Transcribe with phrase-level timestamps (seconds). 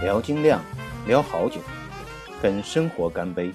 [0.00, 0.58] 聊精酿，
[1.06, 1.60] 聊好酒，
[2.40, 3.52] 跟生活干杯！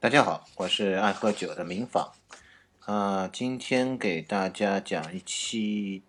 [0.00, 2.10] 大家好，我是爱喝酒的明坊。
[2.80, 6.02] 啊，今天给大家讲一期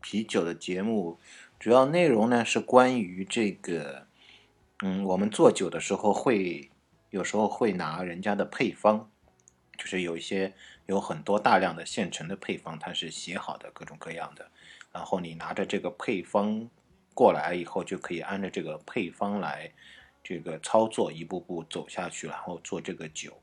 [0.00, 1.18] 啤酒的节目，
[1.58, 4.06] 主要内容呢是关于这个，
[4.82, 6.70] 嗯，我们做酒的时候会
[7.10, 9.10] 有时候会拿人家的配方，
[9.80, 10.52] 就是有一些
[10.84, 14.46] 有很多大量的现成的配方，它是写好的各种各样的，
[14.92, 16.68] 然后你拿着这个配方
[17.14, 19.72] 过来以后，就可以按照这个配方来
[20.22, 23.40] 这个操作，一步步走下去，然后做这个酒。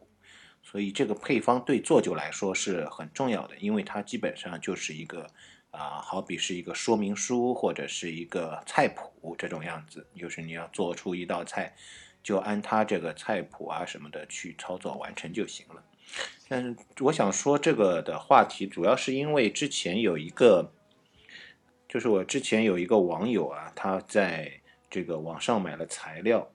[0.62, 5.26] 所以这个配方对做酒来说是很重要的，因为它基本上就是一个
[5.72, 11.74] 啊，好比是一个说明书或者是一个菜谱这种样子，就是你要做出一道菜，
[12.22, 15.82] 就按它这个菜谱啊什么的去操作完成就行了。
[16.48, 20.72] 但是我想说这个的话题，主要是因为之前有一个，
[21.88, 26.50] 就是我之前有一个网友啊，他在这个网上买了材料。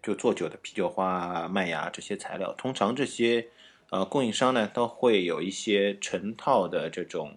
[0.00, 3.48] 就做酒的啤酒花、麦芽这些材料，通常这些
[3.90, 7.36] 呃供应商呢都会有一些成套的这种，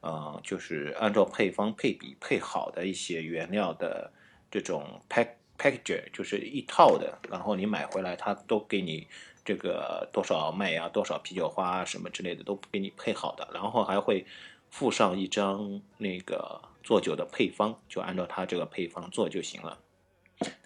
[0.00, 4.10] 呃，就是按照配方配比配好的一些原料的
[4.50, 7.18] 这种 pack package，就是一套的。
[7.30, 9.06] 然后你买回来，他都给你
[9.48, 14.26] 这个多少麦芽、多少啤酒花什么之类的都给你配好的，然后还会
[14.68, 19.78] 附上一张那个做酒的配方，就按照他这个配方做就行了。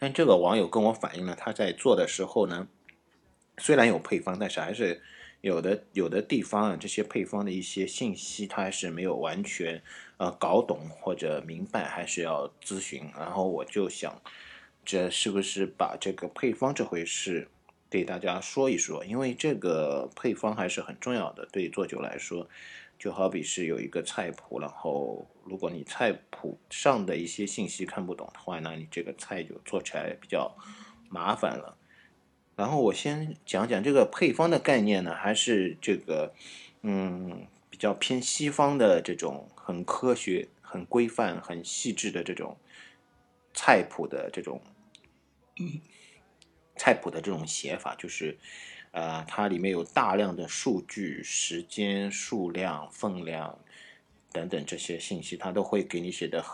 [0.00, 2.66] 但这个网友跟我反映了，他在做的时候呢，
[3.58, 5.00] 虽然有配方，但是还是
[5.42, 9.80] 有的有的地方啊，这些配方的一些信息，他还是没有完全
[10.16, 13.08] 呃搞懂或者明白，还是要咨询。
[13.16, 14.20] 然后我就想，
[14.84, 17.46] 这是不是把这个配方这回事
[17.92, 19.04] 给大家说一说？
[19.04, 22.48] 因为这个配方还是很重要的，对做酒来说。
[22.98, 30.56] 就好比是有一个菜谱，然后如果你菜谱上的一些信息看不懂的话，那你这个菜就做起来比较
[31.10, 31.76] 麻烦了。
[32.54, 36.32] 然后我先讲讲这个配方的概念呢，还是这个
[36.82, 42.56] 嗯比较偏西方的这种很科学、很规范、很细致的这种
[43.52, 44.62] 菜谱的这种
[46.82, 48.36] 菜谱的这种写法，就是。
[48.94, 53.58] 呃，它里面有大量的数据、时间、数量、分量
[54.30, 56.44] 等等这些信息，它都会给你写的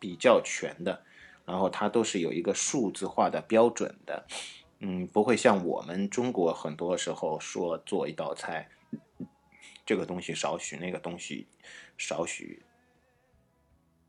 [0.00, 1.04] 比较全的，
[1.44, 4.26] 然后它都是有一个数字化的标准的，
[4.78, 8.70] 嗯，不会像我们中国很多时候说做一道菜，
[9.84, 11.46] 这个东西少许，那个东西
[11.98, 12.62] 少许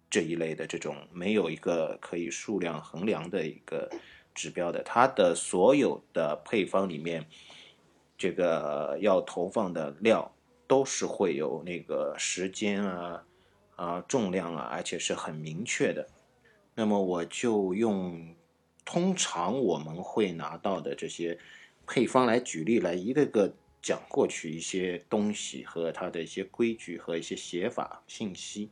[0.10, 3.92] 这一类的这种没有一个可以数量衡量的一个
[4.34, 7.26] 指标的，它的所有的配方里面。
[8.16, 10.34] 这个要投放的料
[10.66, 13.26] 都是会有那个时间啊
[13.76, 16.08] 啊重量啊，而且是很明确的。
[16.76, 18.34] 那么我就用
[18.86, 21.38] 通常我们会拿到的这些
[21.86, 23.52] 配方来举例，来一个个
[23.82, 28.70] 讲过去一些东西和它的一些规矩和一些写法信息。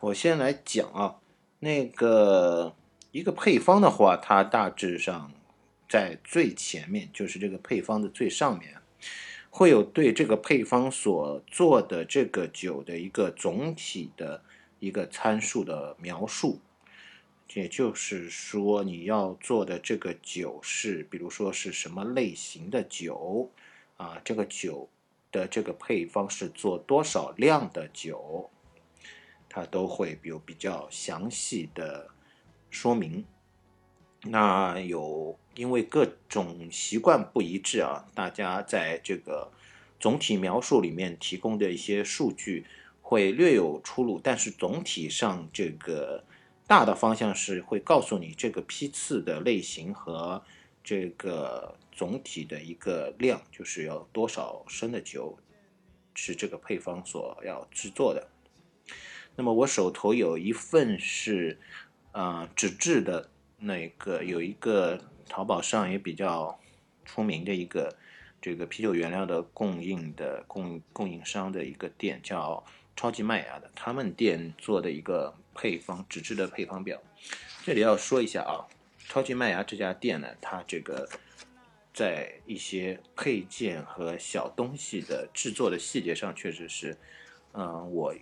[0.00, 1.20] 我先来讲啊，
[1.58, 2.74] 那个
[3.14, 5.30] 一个配方的话，它大致上
[5.88, 8.78] 在最前面，就是这个配方的最上面。
[9.50, 14.42] 会有对这个配方所做的这个酒的一个总体的
[14.80, 16.60] 一个参数的描述，
[17.52, 23.52] 也就是说你要做的这个酒是，比如说是什么类型的酒
[23.96, 24.20] 啊？
[24.24, 24.88] 这个酒
[25.30, 28.50] 的这个配方是做多少量的酒，
[29.48, 32.10] 它都会有比较详细的
[32.74, 33.24] 说明。
[34.24, 35.38] 那有。
[35.56, 39.52] 因为各种习惯不一致啊，大家在这个
[40.00, 42.66] 总体描述里面提供的一些数据
[43.00, 46.24] 会略有出入，但是总体上这个
[46.66, 50.42] 大的方向是会告诉你这个批次的类型和
[50.82, 55.38] 这个总体的一个量，就是要多少升的酒
[56.14, 58.26] 是这个配方所要制作的。
[59.36, 61.60] 那么我手头有一份是
[62.14, 63.28] 啊纸质的
[63.58, 64.98] 那个有一个。
[65.26, 66.60] 淘宝上也比较
[67.02, 67.96] 出名的一个
[68.42, 72.62] 这个啤酒原料的供应的供供应商的一个店叫
[72.94, 77.02] 超级麦芽的，他们店做的一个配方纸质的配方表。
[77.64, 78.68] 这里要说一下啊，
[78.98, 81.08] 超级麦芽这家店呢，它这个
[81.94, 86.98] 在一些配件和小东西的制作的细节上，确实是，
[87.54, 88.14] 嗯，我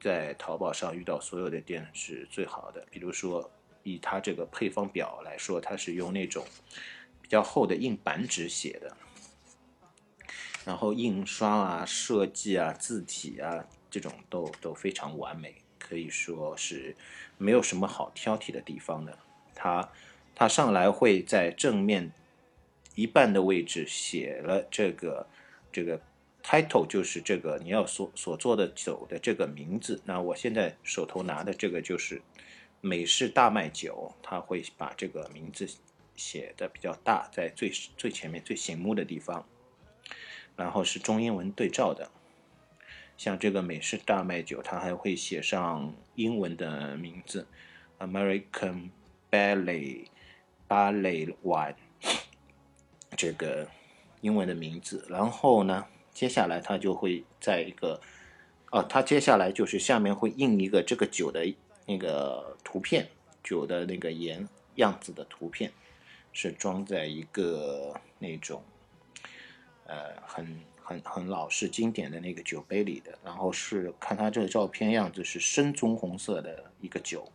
[0.00, 2.86] 在淘宝上遇到所有的店是最好的。
[2.90, 3.50] 比如说。
[3.82, 6.44] 以它这个配方表来说，它是用那种
[7.22, 8.94] 比较厚的硬板纸写的。
[10.66, 16.94] 然后印刷啊、设计啊、字体啊，这种都都非常完美，可以说是
[17.38, 19.18] 没有什么好挑剔的地方的。
[19.54, 19.90] 它
[20.34, 22.12] 它上来会在正面
[22.94, 25.26] 一半的位置写了这个
[25.72, 26.02] 这个
[26.42, 30.00] title，就是这个你要所所做的酒的这个名字。
[30.04, 32.22] 那我现在手头拿的这个就是
[32.80, 35.68] 美式大麦酒，它会把这个名字
[36.16, 39.46] 写的比较大，在最最前面最醒目的地方。
[40.56, 42.10] 然后是中英文对照的，
[43.16, 47.46] 像这个美式大麦酒，它还会写上英文的名字
[47.98, 48.90] ，American
[49.30, 50.08] Barley
[50.68, 51.76] Barley Wine，
[53.16, 53.68] 这个
[54.20, 55.06] 英文的名字。
[55.08, 55.86] 然后呢，
[56.20, 57.98] 接下来它就会在一个，
[58.70, 61.50] 哦，它接下来就是下面会印一个这个酒的
[61.86, 63.08] 那个图片，
[63.42, 65.72] 酒的那个颜样子的图片，
[66.30, 68.62] 是装在一个那种。
[69.86, 77.26] 呃，很很很老式经典的那个酒杯里的，然后是看它这个照片样子是深棕红色的一个酒，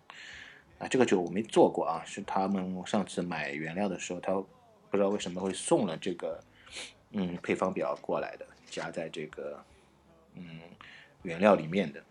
[0.78, 6.40] 啊，这个酒我没做过啊，是他们上次买原料的时候，他不知道为什么会送了这个
[7.14, 9.64] 嗯配方表过来的，加在这个
[10.36, 10.60] 嗯
[11.24, 12.04] 原料里面的，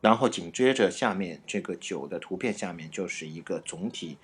[0.00, 4.18] 然后紧接着下面这个酒的图片下面就是一个总体。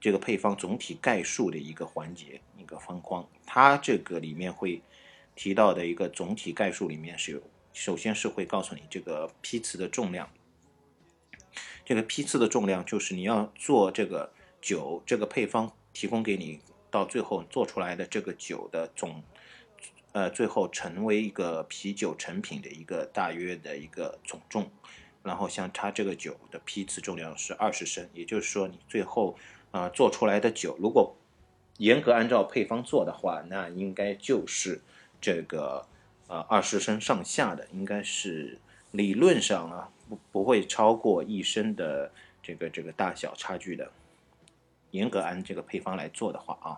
[0.00, 4.82] 这个配方总体概述的一个环节，一个方框，它这个里面会
[5.36, 7.40] 提到的一个总体概述里面是有，
[7.72, 10.28] 首先是会告诉你这个批次的重量，
[11.84, 16.58] 这个批次的重量就是你要做这个酒，这个配方提供给你，
[16.90, 19.22] 到最后做出来的这个酒的总，
[20.12, 24.70] 呃，最后成为一个啤酒成品的一个大约的一个总重，
[25.22, 29.36] 然后像它这个酒的批次重量是二十升，也就是说你最后。
[29.72, 31.16] 啊，做出来的酒如果
[31.78, 34.82] 严格按照配方做的话，那应该就是
[35.18, 35.86] 这个
[36.26, 38.58] 呃二十升上下的，应该是
[38.90, 42.12] 理论上啊不不会超过一升的
[42.42, 43.90] 这个这个大小差距的。
[44.90, 46.76] 严格按这个配方来做的话啊，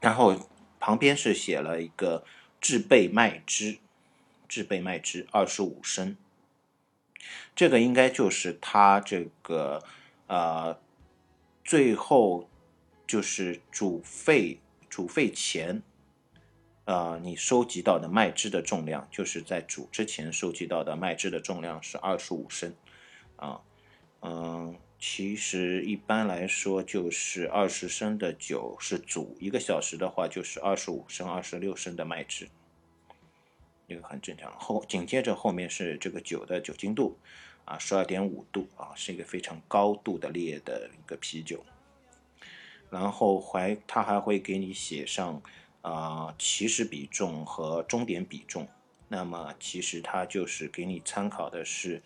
[0.00, 0.36] 然后
[0.80, 2.24] 旁边是写了一个
[2.60, 3.78] 制备麦汁，
[4.48, 6.16] 制备麦汁二十五升，
[7.54, 9.82] 这个应该就是它这个
[10.26, 10.78] 呃。
[11.68, 12.48] 最后
[13.08, 15.82] 就是煮沸，煮沸前，
[16.84, 22.72] 呃，你收集到的麦汁的重量，就是在煮之前收集到的麦汁的重量是二十五升，
[23.34, 23.60] 啊，
[24.22, 32.48] 嗯，其实一般来说就是二十升的酒是煮一个小时的话，就是二十五升、二十六升的麦汁，
[33.88, 34.52] 这个很正常。
[34.58, 37.18] 后紧接着后面是这个酒的酒精度。
[37.66, 41.66] 啊，十二点五度啊，是一个非常高度的烈的一个啤酒。
[42.90, 45.42] 然后还他还会给你写上
[45.82, 48.68] 啊起始比重和终点比重。
[49.08, 52.00] 那么其实它就是给你参考的是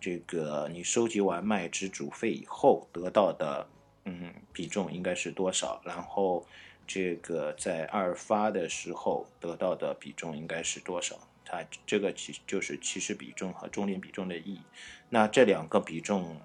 [0.00, 3.68] 这个你收集完麦汁煮沸以后得到的
[4.04, 6.46] 嗯比重应该是多少，然后
[6.86, 11.18] 这个在二发的时候得到的比重应该是多少。
[11.44, 14.60] 它这个其实就是起始比重和终点比重的意义。
[15.08, 16.36] 那这两个比重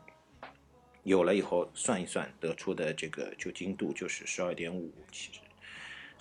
[1.04, 5.40] 有了以后，算一算得出的这个酒精度就是十二点五，其实，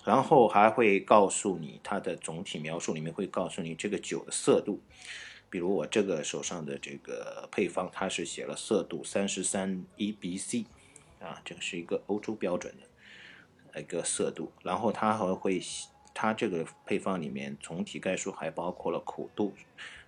[0.03, 4.81] 然后还会告诉你它的总体描述里面会告诉你这个酒的色度，
[5.53, 10.65] 比如我这个手上的这个配方，它是写了色度三十三 EBC，
[11.19, 12.73] 啊，这个是一个欧洲标准
[13.71, 15.61] 的一个色度，然后它还会。
[16.15, 19.51] 它这个配方里面总体概述还包括了苦度，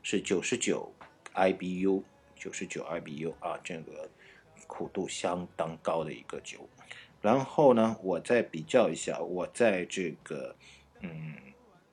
[0.03, 0.93] 是九十九
[1.33, 2.03] IBU，
[2.35, 4.07] 九十九 IBU 啊，这个
[4.67, 6.69] 苦度相当高的一个酒。
[7.21, 10.55] 然后呢，我再比较一下，我在这个
[10.99, 11.35] 嗯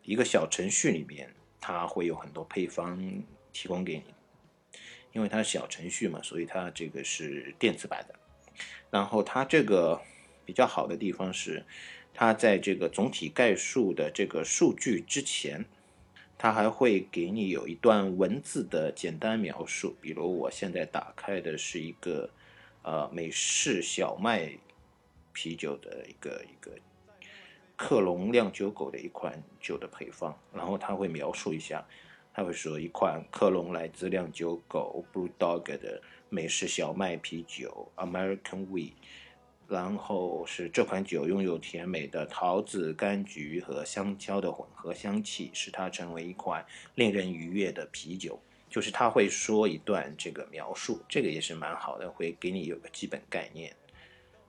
[0.03, 3.03] 一个小程序里面，它会有很多配方
[3.53, 4.15] 提供给你，
[5.13, 8.15] 因为它是小程序嘛，所以它这个是电子版的。
[8.91, 10.01] 然后它这个
[10.45, 11.65] 比较好的地方是。
[12.15, 15.65] 它在这个总体概述的这个数据之前，
[16.37, 19.97] 它还会给你有一段文字的简单描述。
[19.99, 22.29] 比如我现在打开的是一个
[22.83, 24.53] 呃美式小麦
[25.33, 26.73] 啤酒的一个一个
[27.79, 31.83] 克隆酿酒狗的一款酒的配方，然后它会描述一下，
[32.35, 38.93] 他会说一款克隆来自酿酒狗 Blue Dog 的美式小麦啤酒 American Wheat。
[39.69, 46.63] 然后是这款酒拥有甜美的桃子、柑橘和香蕉的混合香气，使它成为一款
[46.95, 48.39] 令人愉悦的啤酒。
[48.69, 53.75] 就是他会说一段这个描述，这个也是蛮好的，会给你有个基本概念。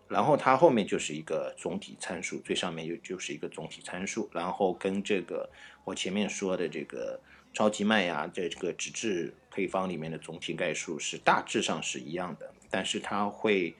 [0.07, 5.49] 然后它后面就是一个总体参数，最上面就就是一个总体参数，然后跟这个
[5.85, 7.19] 我前面说的这个
[7.53, 13.75] 超级麦芽的这个脂质配方里面的总体概述是大致上是一样的，但是它会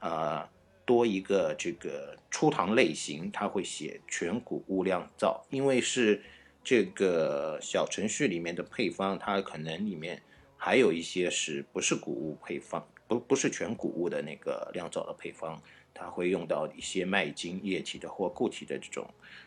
[0.00, 0.46] 呃
[0.84, 6.22] 多一个这个出糖类型，它会写全谷物酿造，因为是
[6.62, 10.22] 这个小程序里面的配方，它可能里面
[10.58, 12.86] 还有一些是不是谷物配方。
[13.06, 15.60] 不不是全谷物的那个酿造的配方，
[15.92, 19.06] 它会用到一些麦精液体的或固体的这种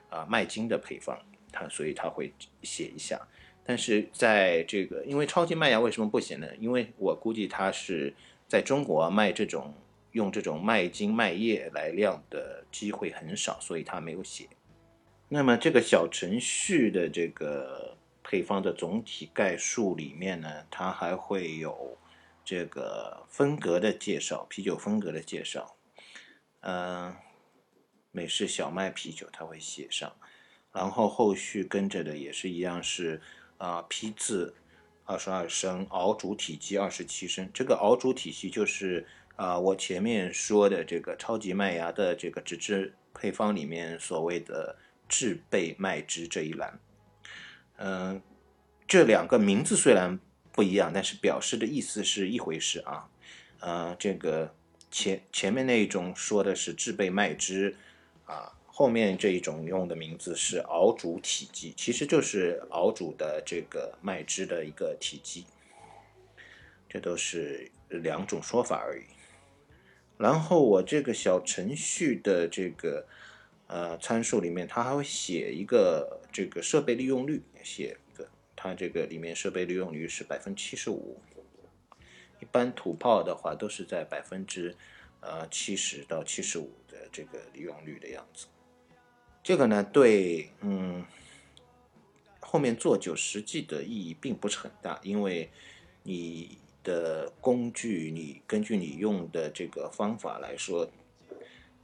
[0.09, 1.17] 啊麦精的配方，
[1.51, 2.31] 它所以它会
[2.61, 3.19] 写一下。
[3.67, 6.47] 但是在这个，因为超级麦芽为什么不写呢？
[6.57, 8.13] 因为我估计它是
[8.47, 9.73] 在中国卖这种
[10.13, 14.47] 用这种麦精麦液来酿的机会很少，所以它没有写。
[15.27, 21.97] 那么这个小程序的这个配方的总体概述里面呢，它还会有。
[22.49, 25.75] 这个风格的介绍，啤酒风格的介绍，
[26.61, 27.13] 嗯，
[28.11, 30.15] 美式小麦啤酒它会写上，
[30.71, 33.21] 然后后续跟着的也是一样是
[33.57, 34.55] 啊批次
[35.05, 37.49] 二十二升，熬煮体积二十七升。
[37.53, 46.79] 这个熬煮体系就是啊我前面说的这个超级麦芽的这个脂质配方里面所谓的制备麦汁这一栏，
[47.77, 48.21] 嗯，
[48.87, 50.19] 这两个名字虽然。
[50.57, 53.07] 不一样，但是表示的意思是一回事啊。
[53.59, 54.55] 呃，这个
[54.89, 57.75] 前前面那一种说的是制备麦汁
[58.25, 65.47] 啊，后面这一种用的名字是熬煮体积，其实就是熬煮的这个麦汁的一个体积，
[66.87, 69.05] 这都是两种说法而已。
[70.19, 73.07] 然后我这个小程序的这个
[73.65, 78.29] 呃参数里面，它还会写一个这个设备利用率，写一个。
[78.55, 81.19] 它这个里面设备利用率是百分之七十五，
[82.39, 84.75] 一般土炮的话都是在百分之
[85.21, 88.45] 呃七十到七十五的这个利用率的样子。
[89.47, 91.05] 这个呢，对嗯
[92.41, 95.49] 后面做酒实际的意义并不是很大，因为
[96.03, 100.91] 你的工具，你根据你用的这个方法来说，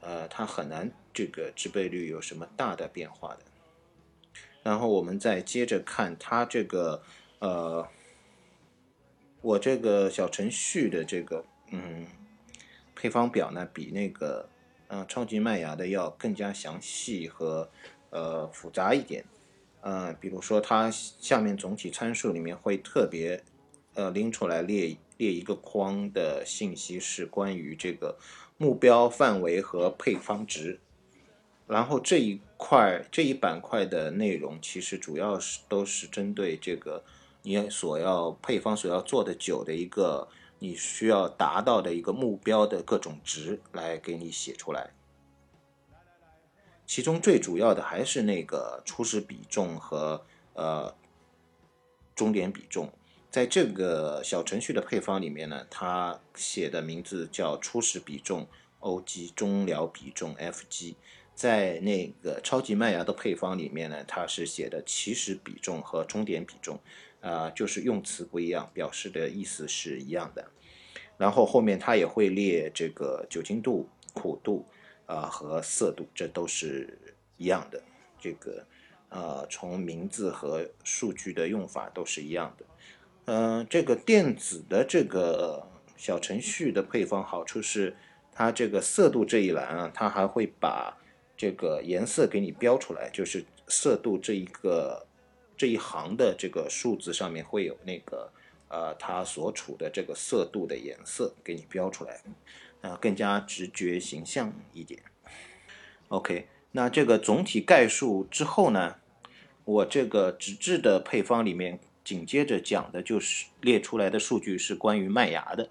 [0.01, 3.39] 呃，它很难这个制备率有什么大的变化的。
[4.61, 7.01] 然后我们再接着看它这个，
[7.39, 7.87] 呃，
[9.39, 12.07] 我这个小程序的这个，嗯，
[12.93, 14.49] 配方表呢，比那个，
[14.93, 17.67] 嗯，超级麦芽的要更加详细和，
[18.11, 19.25] 呃，复杂一点。
[19.81, 23.43] 呃，比如说它下面总体参数里面会特别，
[23.95, 28.19] 呃，拎出来列列一个框的信息是关于这个
[28.59, 30.79] 目标范围和配方值。
[31.65, 37.03] 然后这一块这一板块的内容，其实主要是都是针对这个
[37.41, 40.27] 你所要配方所要做的酒的一个
[40.63, 44.91] 你需要达到的一个目标的各种值来给你写出来。
[46.85, 50.95] 其中最主要的还是那个初始比重和呃
[52.15, 52.93] 终点比重，
[53.29, 58.47] 在这个小程序的配方里面呢，它写的名字叫初始比重
[58.79, 60.95] OG，终了比重 FG。
[61.35, 66.79] 在那个超级麦芽的配方里面呢，它是写的起始比重和终点比重，
[67.19, 70.51] 啊，就是用词不一样，表示的意思是一样的。
[71.23, 74.65] 然后后面它也会列这个酒精度、苦度，
[75.05, 76.99] 啊和色度，这都是
[77.37, 77.81] 一样的。
[78.19, 78.67] 这个，
[79.07, 82.65] 呃，从名字和数据的用法都是一样的。
[83.23, 85.65] 嗯，这个电子的这个
[85.95, 87.95] 小程序的配方好处是，
[88.33, 90.97] 它这个色度这一栏啊，它还会把
[91.37, 95.07] 这个颜色给你标出来，就是色度这一个
[95.55, 98.29] 这一行的这个数字上面会有那个
[98.73, 102.23] 呃它所处的这个色度的颜色给你标出来，
[102.81, 105.03] 啊更加直觉形象一点。
[106.07, 108.95] OK，那这个总体概述之后呢，
[109.63, 115.69] 我这个纸质的配方里面紧接着讲的就是列出来的数据是关于麦芽的。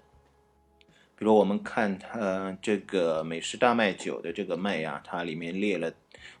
[1.15, 5.93] 比如我们看它这个美式大麦酒的这个麦芽，它里面列了，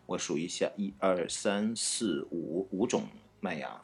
[0.05, 3.03] 我数一下，一二三四五五种
[3.39, 3.81] 麦芽，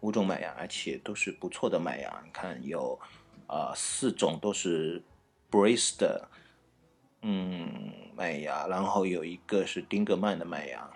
[0.00, 2.22] 五种麦芽，而且都是不错的麦芽。
[2.24, 2.98] 你看有
[3.46, 5.02] 啊四种都是
[5.50, 6.22] Brist，
[7.22, 10.90] 嗯麦芽，然后有一个是丁格曼的麦芽，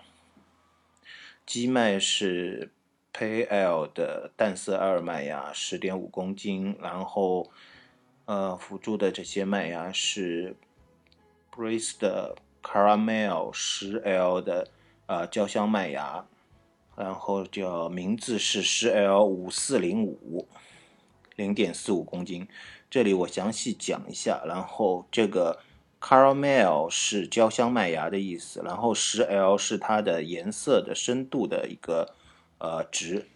[1.45, 2.71] 基麦是
[3.13, 7.51] pal 的淡色阿尔麦芽，十点五公斤，然后。
[8.27, 10.55] 呃，辅助的这些麦芽是
[11.51, 14.67] Breeze 的 Caramel 十 L 的
[15.05, 16.25] 呃焦香麦芽，
[16.95, 20.47] 然后叫名字是十 L 五四零五，
[21.35, 22.47] 零点四五公斤。
[22.89, 25.59] 这里我详细讲一下，然后这个
[25.99, 32.15] caramel 是焦香麦芽的意思，然后十 L 是它的颜色的深度的一个
[32.59, 33.27] 呃值，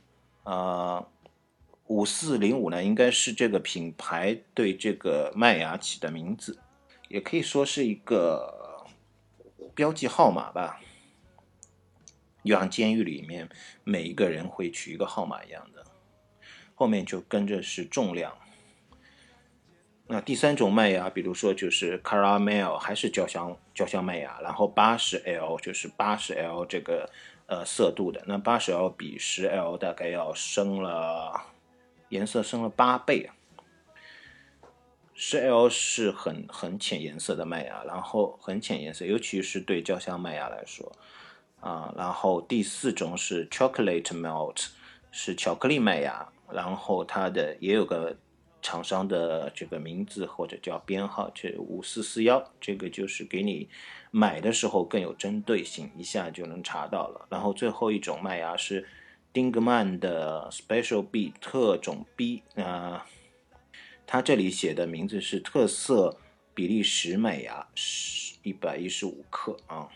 [0.43, 1.05] 呃，
[1.87, 6.57] 五四零五呢应该是这个品牌对这个麦芽起的名字，
[7.09, 8.85] 也可以说是一个
[9.75, 10.79] 标记号码吧，
[12.43, 13.47] 就像监狱里面
[13.83, 15.83] 每一个人会取一个号码一样的，
[16.73, 18.35] 后面就跟着是重量。
[20.07, 27.07] 那第三种麦芽，比如说就是 caramel，还是焦香焦香麦芽，然后八十 L 就是八十 L 这个
[27.45, 31.39] 呃色度的，那八十 L 比十 L 大概要升了
[32.09, 33.29] 颜色升了八倍。
[35.13, 40.91] 十 L 是很很浅颜色的麦芽，然后很浅颜色，尤其是对焦香麦芽来说
[41.59, 41.93] 啊。
[41.97, 44.67] 然后第四种是 chocolate malt，
[45.11, 48.17] 是巧克力麦芽，然后它的也有个。
[48.61, 53.69] 厂商的这个名字或者叫编号，这五四四幺，这个就是给你
[54.11, 57.25] 买的时候更有针对性，一下就能查到了。
[57.29, 58.85] 然后最后一种麦芽是
[59.31, 63.05] 丁格曼的 Special B 特种 B 啊，
[64.05, 66.17] 它这里写的名字是特色
[66.53, 69.87] 比利时麦芽，是一百一十五克啊。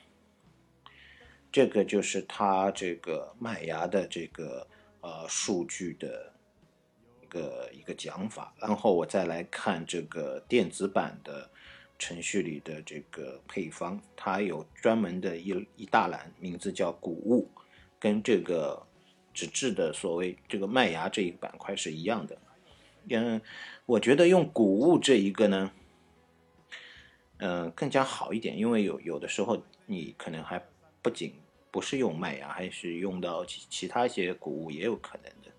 [1.53, 4.67] 这个就是它这个麦芽的这个
[5.00, 6.33] 呃数据的
[7.22, 7.25] 一。
[7.33, 11.50] 个一个讲法，然后我再来看这个电子版的
[11.98, 17.50] 程序里的这个配方，它有专门的一一大栏，名字叫谷物，
[18.00, 18.86] 跟这个
[19.33, 22.38] 纸质的所谓这个麦芽这一板块是一样的。
[23.10, 23.41] 嗯，
[23.88, 25.72] 我觉得用谷物这一个呢，
[27.38, 30.63] 嗯，更加好一点，因为有有的时候你可能还
[31.01, 31.33] 不仅
[31.74, 35.51] 不是用麦芽，还是用到其其他一些谷物也有可能的。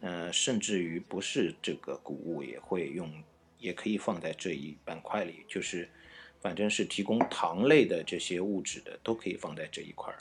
[0.00, 3.22] 呃，甚至于不是这个谷物也会用，
[3.58, 5.86] 也可以放在这一板块里，就是
[6.40, 10.18] 反正是提供糖类的这些物质的，都可以放在这一块儿。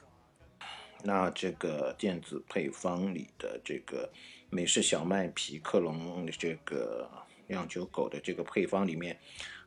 [1.01, 4.11] 那这个电子配方里的这个
[4.49, 7.09] 美式小麦皮克隆这个
[7.47, 9.17] 酿酒狗的这个配方里面，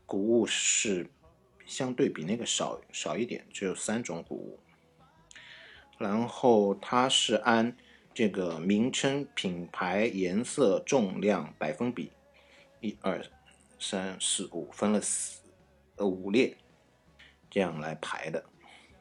[0.05, 1.09] 谷物是
[1.65, 4.61] 相对比那个少少一点，只有三种谷物，
[6.03, 7.77] 然后它是按。
[8.15, 12.13] 这个名称、品牌、颜色、重量、百分比，
[12.83, 13.25] 一二
[13.79, 15.41] 三四五，分了四
[15.97, 16.55] 呃五列，
[17.49, 18.45] 这样来排的。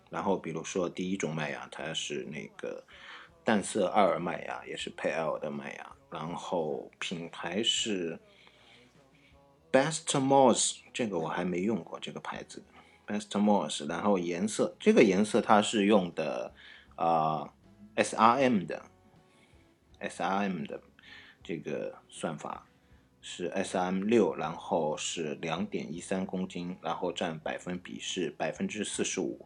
[0.09, 2.85] 然后比如说第一种麦芽，它是那个
[3.43, 5.91] 淡色阿尔麦芽，也是配 L 的麦芽。
[6.09, 8.17] 然后品牌是
[9.73, 12.63] Best Moss，这个我还没用过这个牌子
[13.05, 13.85] ，Best Moss。
[13.89, 16.53] 然后颜色，这个颜色它是用的
[16.95, 17.53] 啊
[17.95, 18.83] SRM 的。
[20.03, 20.81] S R M 的
[21.43, 22.65] 这个算法
[23.21, 29.45] 是 S R M 六，然后是两点一三公斤，然后占百分比是百分之四十五，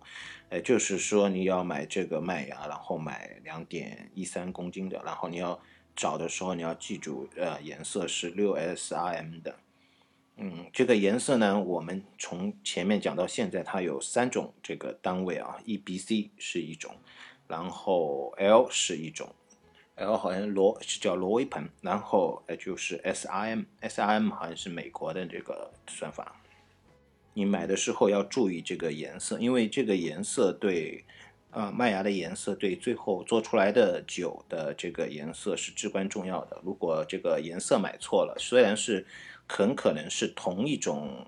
[0.49, 5.60] 也就是说你要买这个麦芽，然后买两点一三公斤的，然后你要
[5.93, 9.60] 找的时候你要记住，呃，颜色是六 S R M 的，
[10.38, 16.95] 嗯，这个颜色呢，我们从前面讲到现在，它有三种这个单位啊，E B C 是一种，
[17.47, 19.27] 然后 L 是一种。
[19.95, 26.36] L 好像罗是叫罗威盆，然后呃就是 S I M，S I M 好像是美国的这个算法。
[27.34, 31.05] 你买的时候要注意这个颜色，因为这个颜色对，
[31.51, 36.60] 呃麦芽的颜色对最后做出来的酒的这个颜色是至关重要的。
[36.62, 39.05] 如果这个颜色买错了，虽然是
[39.47, 41.25] 很可能是同一种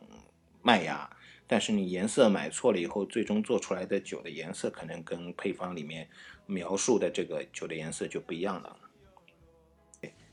[0.61, 1.09] 麦芽。
[1.49, 6.09] 但是你颜色买错了以后，最终做出来的酒的颜色可能跟配方里面
[6.45, 8.77] 描述的这个酒的颜色就不一样了。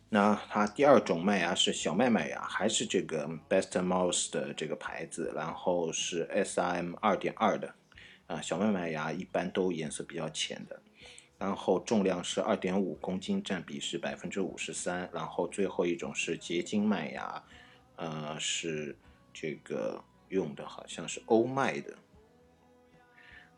[0.09, 7.75] 那它第二种麦芽是小麦麦芽，还是这个 Best Mouse 的这个牌子，然后是 S I M 二点二的，
[8.27, 10.83] 啊，小麦麦芽一般都颜色比较浅的，
[11.39, 17.45] 然后重量是二点五公斤，占比是百分之五十三，然后最后一种是结晶麦芽，
[17.95, 18.97] 呃，是
[19.33, 20.03] 这个。
[20.35, 21.97] 用的好像是欧麦的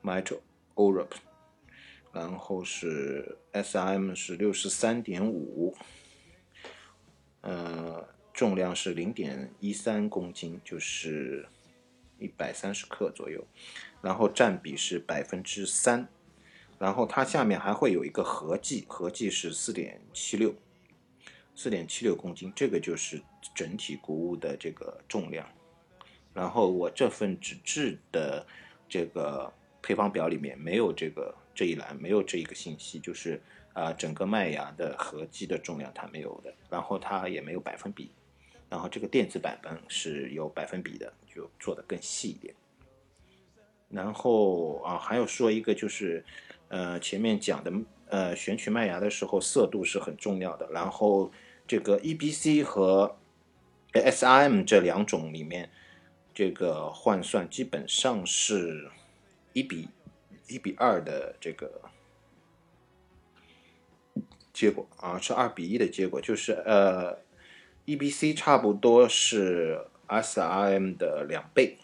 [0.03, 1.17] m i t o Europe，
[2.13, 5.75] 然后是 SIM 是六十三点五，
[7.41, 11.49] 呃，重量是零点一三公斤，就是
[12.19, 13.43] 一百三十克左右，
[14.03, 16.07] 然后占比是百分之三，
[16.79, 20.55] 然后它下面还会有一个合计，合计是四点七六，
[21.55, 23.23] 四点七六公斤，这个就是
[23.55, 25.49] 整体谷物的这个重量。
[26.37, 28.47] 然后我这份纸质的
[28.87, 33.41] 这个配方表里面没有这个这一栏，没有这一个信息，就是
[33.73, 38.11] 啊整个麦芽的合计的重量它没有的，然后它也没有百分比，
[38.69, 42.55] 然后这个电子版本是有百分比的，就做的更细一点。
[43.89, 46.23] 然后啊，还有说一个就是，
[46.69, 47.73] 呃，前面讲的，
[48.09, 50.69] 呃，选取麦芽的时候色度是很重要的。
[50.71, 51.31] 然后
[51.67, 53.17] 这个 EBC 和
[53.93, 55.71] SRM 这两种里面，
[56.37, 58.91] 这个换算基本上是
[59.55, 59.89] 一比
[60.49, 61.81] 一比二的这个
[64.53, 67.21] 结果啊，是二比一的结果，就是呃
[67.87, 71.79] ，EBC 差不多是 SRM 的两倍。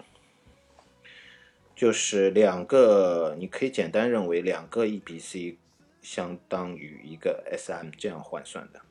[1.75, 5.57] 就是两个，你可以简单认为两个 EBC
[6.03, 8.83] 相当于一个 SM 这样换算的。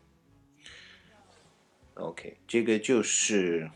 [1.93, 3.69] OK，这个就是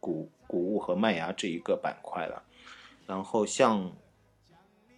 [0.00, 2.42] 谷谷物和麦芽这一个板块了。
[3.06, 3.92] 然后像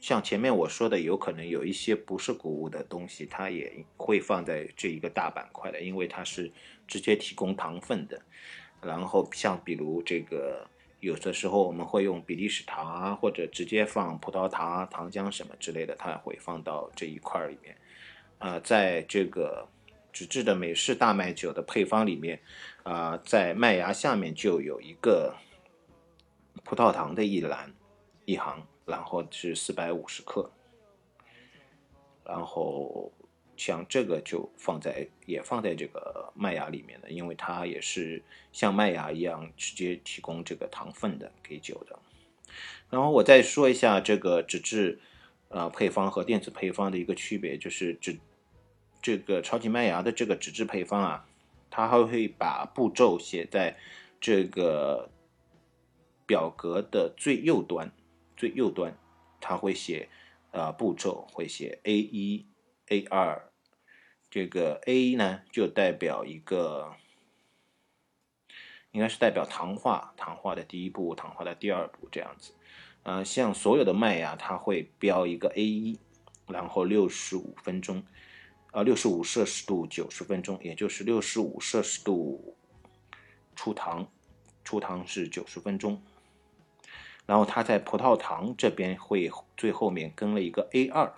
[0.01, 6.51] 像前面我说的，有可能有一些不是谷物的东西，它也会放在这一个大板块的，因为它是
[6.87, 8.21] 直接提供糖分的。
[8.83, 10.67] 然后像比如这个。
[11.01, 17.75] 有的时候我们会用比利时糖啊，或者直接放葡萄糖啊、糖浆什么之类的，它会放到这一块里面。
[18.37, 19.67] 啊，在这个
[20.13, 22.39] 纸质的美式大麦酒的配方里面，
[22.83, 25.35] 啊，在麦芽下面就有一个
[26.65, 27.73] 葡萄糖的一栏
[28.25, 30.51] 一行，然后是四百五十克，
[32.25, 33.13] 然后。
[33.57, 41.99] 像这个就放在也放在这个麦芽里面的，因为它也是像麦芽一样直接提供这个糖分的给酒的。
[42.89, 44.99] 然后我再说一下这个纸质
[45.49, 48.19] 呃配方和电子配方的一个区别，就是纸
[49.03, 51.29] 这个超级麦芽的这个纸质配方啊，
[51.71, 53.79] 它还会把步骤写在
[54.21, 55.11] 这个
[56.27, 57.93] 表格的最右端，
[58.37, 58.99] 最右端
[59.41, 60.09] 它会写
[60.51, 62.47] 呃步骤会写 A 一
[62.89, 63.51] A 二。
[64.31, 66.95] 这个 A 呢，就代表一个，
[68.93, 72.53] 应该是代表糖化，糖化的第一步，糖化的第二步这样子。
[73.03, 75.99] 啊，像所有的麦芽，它会标一个 A 一，
[76.47, 78.05] 然后六十五分钟，
[78.73, 82.57] 啊，六十五摄氏度九十分钟，也就是六十五摄氏度
[83.57, 84.09] 出糖，
[84.65, 86.01] 出糖是九十分钟。
[87.27, 91.13] 然后它在葡萄糖这边会最后面跟了一个 A 二。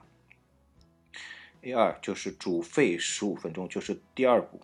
[1.63, 4.61] A 二就是煮沸十五分钟，就是第二步，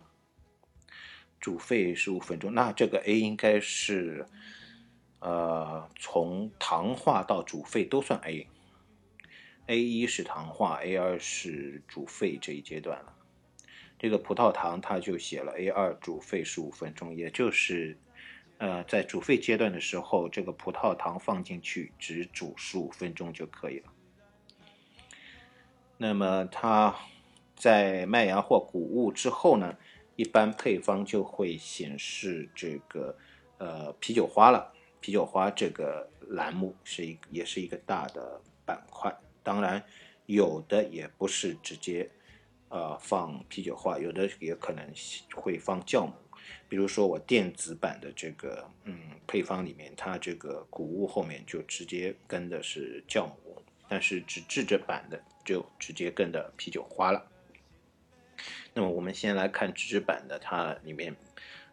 [1.38, 2.52] 煮沸十五分钟。
[2.54, 4.26] 那这个 A 应该是，
[5.20, 8.48] 呃，从糖化到煮沸都算 A。
[9.68, 13.14] A 一是糖化，A 二是煮沸这一阶段了。
[13.98, 17.98] 这个葡萄糖它就写了 A 二煮沸十五分钟，也就是，
[18.56, 23.92] 呃，在煮沸阶段的时候，这个葡萄糖放进去只煮十五分钟就可以了。
[25.98, 26.96] 那么它
[27.54, 29.76] 在麦芽或谷物之后呢，
[30.16, 33.14] 一般配方就会显示这个
[33.58, 34.72] 呃啤酒花了。
[35.00, 39.14] 啤酒花这个栏目是一也是一个大的板块。
[39.48, 39.82] 当然，
[40.26, 42.10] 有的也不是直接
[42.68, 44.92] 呃放啤酒花，有的也可能
[45.34, 46.12] 会放酵母。
[46.68, 55.18] 比如说我电子版的这个嗯配方里面，它这个谷物后面就直接跟的是酵母，但是纸质这版的。
[55.48, 57.26] 就直接跟的啤酒花了。
[58.74, 61.16] 那么我们先来看纸质版的，它里面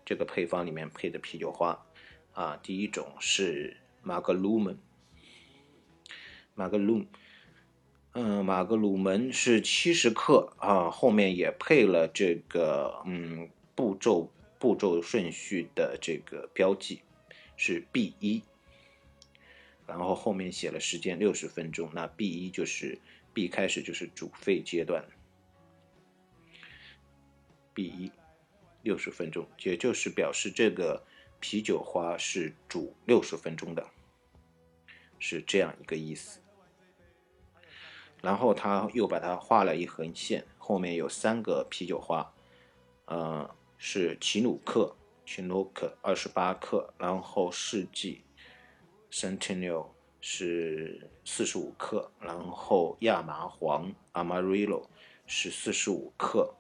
[0.06, 1.86] 这个配方里面配的啤酒花
[2.32, 4.80] 啊，第一种是马格鲁门，
[6.54, 7.06] 马格鲁，
[8.18, 17.02] 嗯，马格鲁门是七十克啊，后面也配了这个嗯步骤步骤顺序的这个标记
[17.58, 18.42] 是 B 一，
[19.86, 22.98] 然后后面写了时间六十分钟，那 B 一就是。
[23.34, 25.06] B 开始就是煮沸阶段
[27.74, 28.10] ，B 一
[28.82, 31.04] 六十分钟，也就是表示这个
[31.42, 33.86] 啤酒花是煮六十分钟的，
[35.20, 36.40] 是这样一个意思。
[38.26, 42.34] 然后他又把它画了一横线，后面有三个啤酒花，
[43.06, 48.24] 呃，是奇努克，奇努克二十八克，然后世纪
[49.12, 49.96] ，Centennial。
[50.28, 54.88] 是四十五克，然后亚麻黄 Amarillo
[55.28, 56.56] 是四十五克，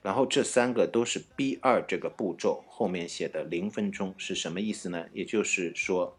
[0.00, 5.04] 然后这三个都是 B 二这个步骤后面写的零分钟是什么意思呢？
[5.12, 6.16] 也就是说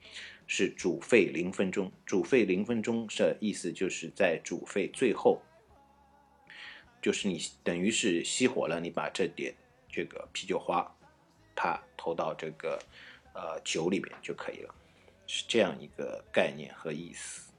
[0.48, 5.42] 是煮沸零分钟，煮沸零分钟的意思就是在煮沸最后，
[7.02, 9.54] 就是你等于是熄火了，你把这点
[9.90, 10.90] 这个啤酒花，
[11.54, 12.80] 它投到这个
[13.34, 14.74] 呃酒里面就可以了。
[15.28, 17.52] 是这样一个概念和意思。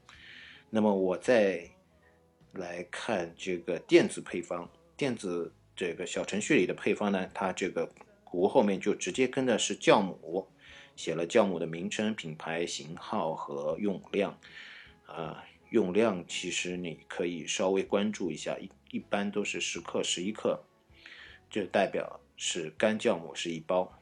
[0.71, 1.69] 那么我再
[2.53, 7.87] 来看这个电子配方，电子这个小程序里的配方呢，它这个
[8.23, 10.47] 壶后面就直接跟的是酵母，
[10.99, 14.37] 写了酵母的名称、品牌、型号和用量。
[15.05, 20.61] 啊，用量其实你可以稍微关注一下，一一般都是十克、十一克，
[21.49, 23.97] 就代表是干酵母是一包。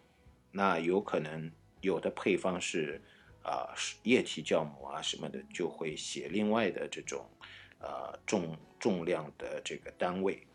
[0.52, 3.00] 那有可能有的配方是
[3.44, 7.30] 啊液体酵母啊什么的，就会写另外的这种
[7.78, 10.47] 呃重重量的这个单位。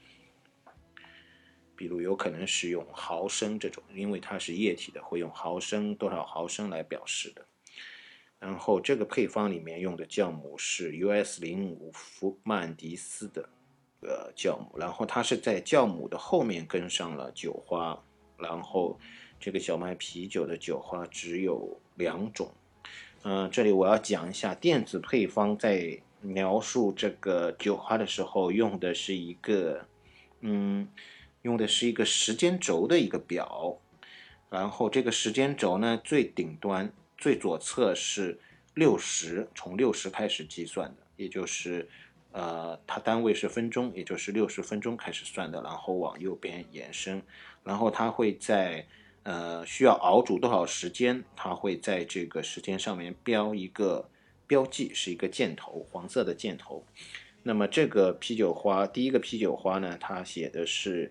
[1.77, 7.47] 比如有可能是用毫升这种，因为它是液体的，会用毫升多少毫升来表示的。
[8.39, 13.49] 然后这个配方里面用的酵母是 US 零五福曼迪斯的
[14.01, 18.03] 呃酵母，然后它是在酵母的后面跟上了酒花，
[18.37, 18.99] 然后
[19.39, 22.53] 这个小麦啤酒的酒花只有两种。
[23.23, 29.87] 嗯，这里我要讲一下电子配方在描述这个酒花的时候用的是一个
[30.41, 30.89] 嗯。
[31.43, 33.79] 用的是一个时间轴的一个表，
[34.49, 38.39] 然后这个时间轴呢，最顶端最左侧是
[38.75, 41.89] 六十，从六十开始计算的，也就是
[42.31, 47.21] 呃，它单位是分钟，也就是六十分钟开始算的，然后往右边延伸，
[47.65, 48.87] 然后它会在
[49.25, 54.09] 呃需要熬煮多少时间，它会在这个时间上面标一个
[54.47, 56.85] 标记，是一个箭头，黄色的箭头。
[57.43, 61.11] 那么这个啤酒花，第一个啤酒花呢，它写的是。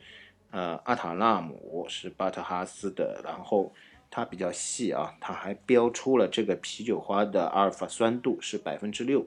[0.52, 3.74] 呃，阿塔纳姆是巴特哈斯的，然后
[4.10, 9.26] 它比较细啊，它还标出了这个啤酒花的阿尔法酸度是百分之六，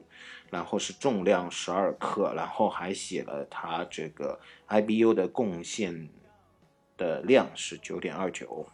[0.51, 6.09] 然后是重量十二克，然后还写了它这个 IBU 的贡献
[6.95, 8.67] 的量是九点二九，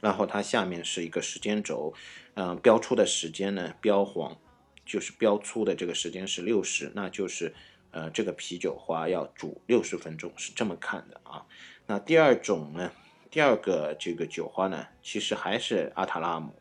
[0.00, 1.94] 然后它下面是一个时间轴，
[2.34, 4.36] 嗯，标出的时间呢，标黄
[4.84, 7.54] 就是标出的这个时间是六十，那就是。
[7.92, 11.46] 呃，这个啤酒花要煮六十分钟，是这么看的啊。
[11.86, 12.92] 那第二种呢，
[13.30, 16.52] 第二个这个酒花呢，其实还是阿塔拉姆，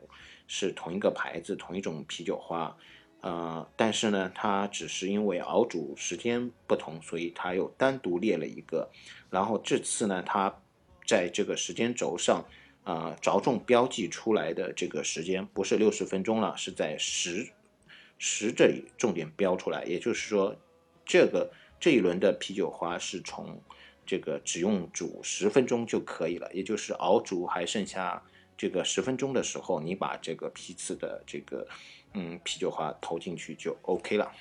[0.48, 2.78] 是同一个牌子，同一种啤酒花。
[3.22, 8.90] 呃，但是呢，它只是因为熬煮时间不同，所以它又单独列了一个。
[9.30, 10.62] 然后这次呢，它
[11.06, 12.46] 在这个时间轴上，
[12.84, 17.50] 啊，着重标记出来的这个时间不是六十分钟了，是在十
[18.18, 20.56] 十这里重点标出来，也就是说。
[21.06, 23.62] 这个这一轮的啤酒花是从
[24.06, 28.24] 这个只用煮十分钟就可以了，也就是熬煮还剩下
[28.58, 31.68] 这个十分钟的时候，你把这个批次的这个
[32.14, 34.32] 嗯啤酒花投进去就 OK 了，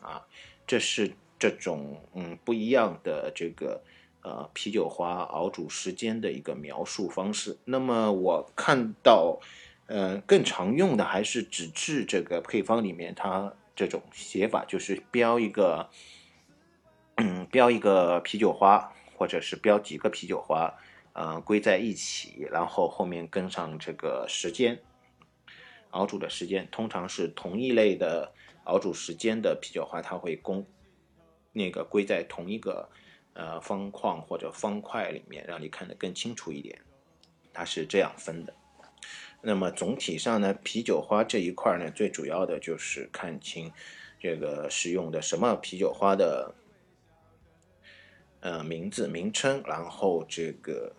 [0.00, 0.26] 啊，
[0.66, 3.82] 这是这种嗯不一样的这个
[4.22, 7.58] 呃啤酒花熬煮时间的一个描述方式。
[7.64, 9.38] 那么我看到，
[9.86, 13.54] 嗯，更常用的还是纸质这个配方里面它。
[13.80, 15.88] 这种写法就是标一个，
[17.16, 20.74] 嗯，标一个啤酒花，或者是标几个啤酒花，
[21.14, 24.78] 呃，归在一起，然后后面跟上这个时间，
[25.92, 30.66] 熬煮的时间，通常是同一类的熬煮时间的啤酒花，它会供
[31.54, 32.86] 那个归在同一个
[33.32, 36.78] 呃方框或者方块里面，让你看得更清楚一点。
[37.50, 38.52] 它是这样分的。
[39.42, 43.72] 那么总体上呢，啤酒花这一块呢，最主要的就是看清
[44.18, 46.54] 这个是用的什么啤酒花的
[48.40, 50.94] 呃名字名称，然后这个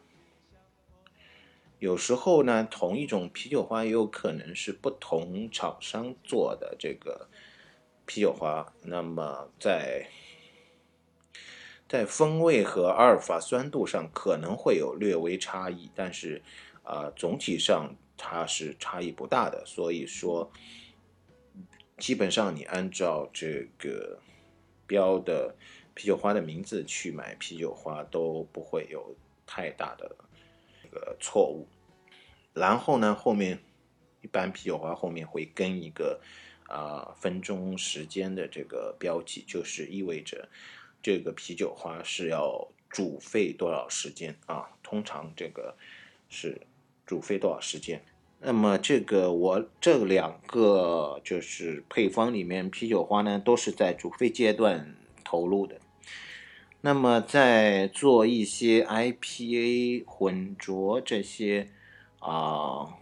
[1.77, 7.29] 有时候呢，同一种啤酒花也有可能是不同厂商做的这个
[8.07, 10.07] 啤酒花，那么在
[11.87, 16.41] 在风味和阿尔法酸度上可能会有略微差异，但是
[16.81, 17.95] 啊，总体上。
[18.23, 20.51] 它是差异不大的，所以说，
[21.97, 24.19] 基本上你按照这个
[24.85, 25.55] 标的
[25.95, 29.15] 啤酒花的名字去买啤酒花都不会有
[29.47, 30.15] 太大的
[30.83, 31.67] 这个错误。
[32.53, 33.57] 然后呢，后面
[34.21, 36.21] 一般啤酒花后面会跟一个
[36.67, 40.47] 啊分钟时间的这个标记，就是意味着
[41.01, 44.69] 这个啤酒花是要煮沸多少时间啊？
[44.83, 45.75] 通常这个
[46.29, 46.61] 是
[47.05, 48.03] 煮沸多少时间？
[48.43, 55.79] 那么这个我这两个就是配方里面啤酒花呢，都是在煮沸阶段投入的。
[56.81, 61.69] 那么在做一些 IPA 混浊这些
[62.17, 62.95] 啊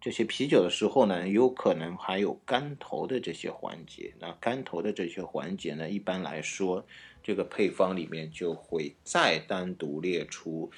[0.00, 4.14] 这些啤酒的时候呢，有可能还有干头的这些环节。
[4.18, 6.86] 那干头的这些环节呢，一般来说
[7.22, 10.70] 这个配方里面就会再单独列出。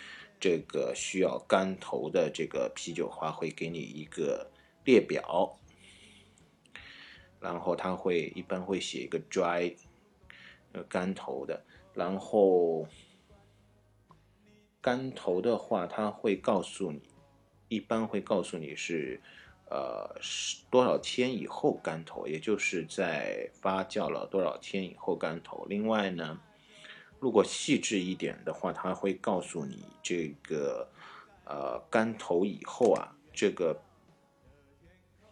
[0.43, 4.51] 这个需要干头的这个啤酒花会给你一个
[4.85, 5.57] 列表，
[7.39, 9.73] 然后它会一般会写一个 dry，
[10.73, 12.89] 呃干头的，然后
[14.81, 17.01] 干头的话，它会告诉你，
[17.69, 19.23] 一般会告诉你是，
[19.71, 25.65] 呃，是多少天以后干头，也就是在发酵了多少天以后干头。
[25.67, 26.41] 另外呢，
[27.23, 30.89] 如果细致一点的话，它会告诉你这个，
[31.45, 33.81] 呃，干头以后啊，这个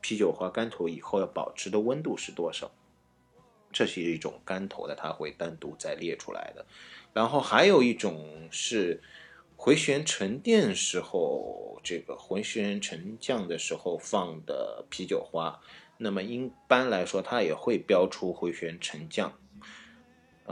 [0.00, 2.70] 啤酒花干头以后要保持的温度是多少。
[3.72, 6.64] 这是一种干头的，它会单独再列出来的。
[7.12, 9.02] 然后还有一种是
[9.56, 15.60] 回旋沉淀时候，这个回旋沉降的时候放的啤酒花，
[15.98, 19.32] 那么一般来说它也会标出回旋沉降，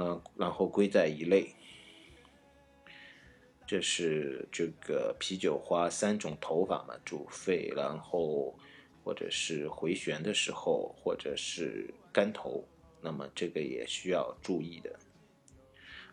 [0.01, 1.53] 嗯，然后归在一类。
[3.67, 8.57] 这是这个啤酒花三种头法嘛，煮沸，然后
[9.03, 12.65] 或者是回旋的时候，或者是干头。
[13.01, 14.97] 那么这个也需要注意的。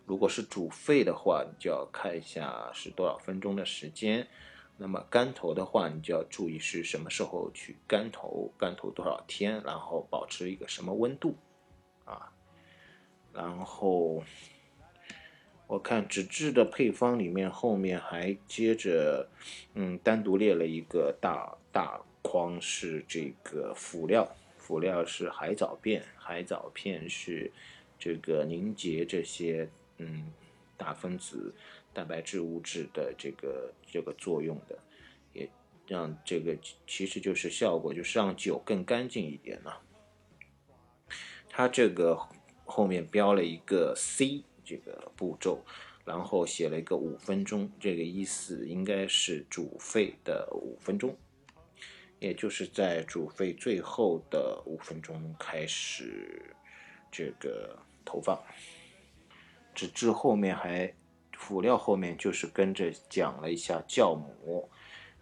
[0.05, 4.27] 如果是煮沸的话，你就要看一下是多少分钟的时间。
[4.77, 11.35] 那么干头的话，你就要注意是什么时候去干头，干头多少天，然后保持一个什么温度
[12.03, 12.33] 啊。
[13.35, 14.23] 然后
[15.67, 19.27] 我看纸质的配方里面后面还接着，
[19.73, 24.27] 嗯，单独列了一个大大框是这个辅料。
[24.57, 27.51] 辅料是海藻片，海藻片是
[27.99, 30.31] 这个凝结这些嗯
[30.75, 31.53] 大分子
[31.93, 34.79] 蛋白质物质的这个这个作用的，
[35.33, 35.47] 也
[35.87, 39.71] 让这个其实就是效果就是让酒更干净一点呢。
[41.47, 42.19] 它这个
[42.65, 45.63] 后面标了一个 C 这个步骤，
[46.03, 51.15] 然后写了一个五分钟，这个意思应该是煮沸的五分钟。
[52.19, 56.55] 也就是在煮沸最后的五分钟开始
[57.11, 58.41] 这个投放，
[59.75, 60.91] 直至后面还
[61.33, 64.69] 辅料后面就是跟着讲了一下酵母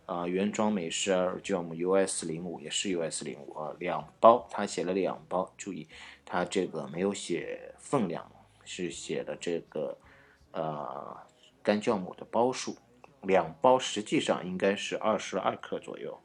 [0.06, 1.12] 啊，原装美式
[1.44, 5.88] 酵母 US 零五也是 US 零五啊，两包，他写了两包，注意
[6.26, 8.30] 他这个没有写分量，
[8.66, 9.98] 是写的这个
[10.52, 11.18] 呃
[11.62, 12.76] 干酵母的包数，
[13.22, 16.20] 两包实际上应该是二十二克左右。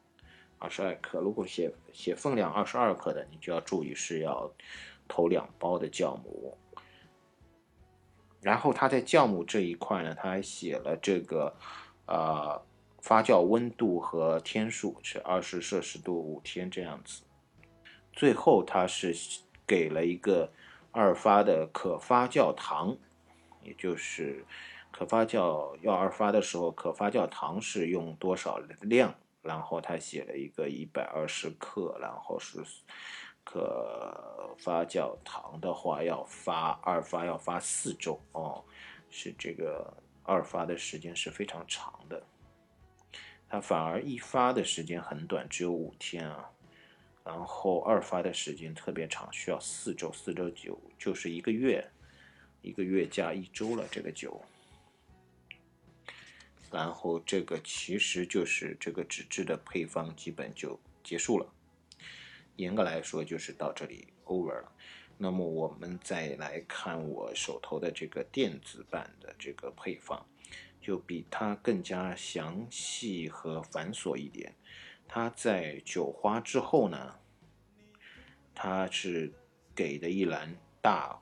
[0.61, 4.53] 二十二克，如果写写分量二十二克的，你就要注意是要
[5.07, 6.59] 投两包的酵母。
[8.41, 11.55] 然后他在酵母这一块呢，他还写了这个
[12.07, 12.61] 呃
[13.01, 17.23] 发酵温度和天数是二十摄氏度五天这样子。
[18.13, 19.15] 最后他是
[19.67, 20.53] 给了一个
[20.91, 22.97] 二发的可发酵糖，
[23.63, 24.45] 也就是
[24.91, 29.15] 可发酵要二发的时候，可发酵糖是用多少量？
[29.41, 32.63] 然后他写了一个一百二十克，然后是
[33.45, 38.65] 可发酵糖的话要发二发要发四周哦，
[39.09, 42.23] 是这个二发的时间是非常长的，
[43.49, 46.51] 它反而一发的时间很短，只有五天啊，
[47.25, 51.87] 然后二发的时间特别长，需要四周，四周九就是一个月，
[52.61, 54.43] 一个月加一周了这个酒。
[56.71, 61.47] 然后这个其实就是这个纸质的配方基本就结束了，
[62.57, 64.71] 严格来说就是到这里 over 了。
[65.17, 70.27] 那么我们再来看我手头的这个电子版的这个配方，
[70.89, 74.55] 就比它更加详细和繁琐一点。
[75.07, 77.15] 它在酒花之后呢，
[78.55, 79.31] 它是
[79.75, 81.21] 给的一栏大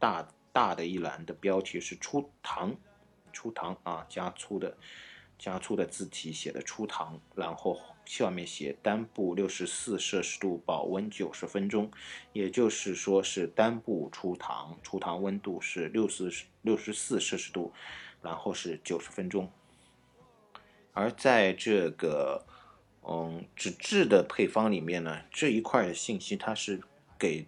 [0.00, 2.76] 大大的一栏的标题是出糖。
[3.32, 4.76] 出糖啊，加粗的，
[5.38, 11.88] 加粗的字体写的出糖，然后下面写单步六十四摄氏度保温九十分钟，
[12.32, 17.72] 也就是说是单步出糖，出糖温度是六十六十四摄氏度，
[18.26, 19.50] 然后是九十分钟。
[20.92, 22.44] 而在这个
[23.02, 26.80] 嗯纸质的配方里面呢，这一块的信息它是
[27.18, 27.46] 给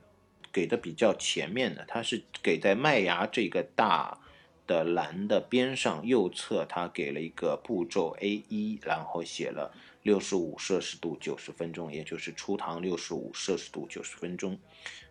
[0.52, 4.20] 给的比较前面的，它是给在麦芽这个大。
[4.68, 9.72] 的栏的边上右侧，它给了一个步骤 A 一，然后写了
[10.02, 14.60] 六十五摄氏度九十分钟，也就是出糖六十五摄氏度九十分钟。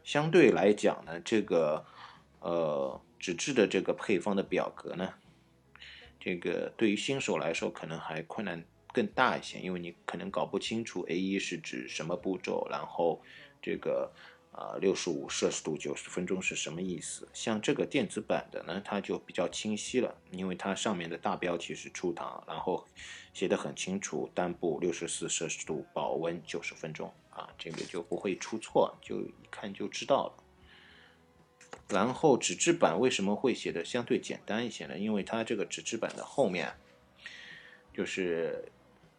[0.03, 1.83] 相对来讲呢，这个
[2.39, 5.15] 呃纸质的这个配方的表格呢，
[6.27, 8.61] 这个对于新手来说可能还困难
[8.91, 13.21] 更大一些，因为你可能搞不清楚 A 一是指什么步骤，然后
[13.61, 14.11] 这个。
[14.57, 17.27] 啊，六十五摄氏度九十分钟是什么意思？
[17.31, 22.83] 像这个电子版的呢，它就比较清晰了，因为它上面的大标题是出糖，然后
[23.35, 30.43] 写的很清楚，单步六十四摄氏度保温九十分钟啊，这个就不会出错，就一看就知道了。
[31.89, 34.97] 然后纸质版为什么会写的相对简单一些呢？
[34.97, 36.73] 因为它这个纸质版的后面
[37.93, 38.65] 就是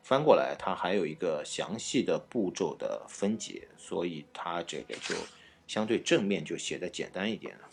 [0.03, 5.15] 翻过来，它还有一个详细的步骤的分解，所以它这个就
[5.67, 7.69] 相对正面就写的简单一点了。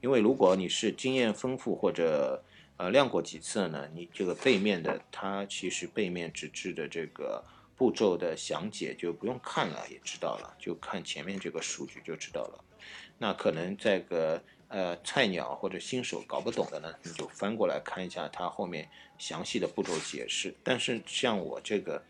[0.00, 2.44] 因为如果你是经验丰富或者
[2.76, 7.44] 呃亮过几次呢，你这个背面的它其实背面纸质的这个
[7.76, 12.64] 步骤的详解就不用看了，也知道了，就看前面这个数据就知道了。
[13.18, 18.88] 那可能这个呃菜鸟或者新手搞不懂的呢，你就翻过来看一下它后面
[19.18, 20.54] 详细的步骤解释。
[20.62, 22.02] 但是像我这个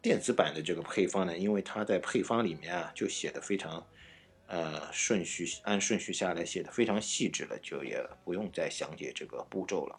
[0.00, 3.86] 电子版的这个配方呢，因为它在配方里面啊就写的非常。
[4.46, 9.98] 呃，顺序按顺序下来写的非常细致了，就也不用再详解这个步骤了。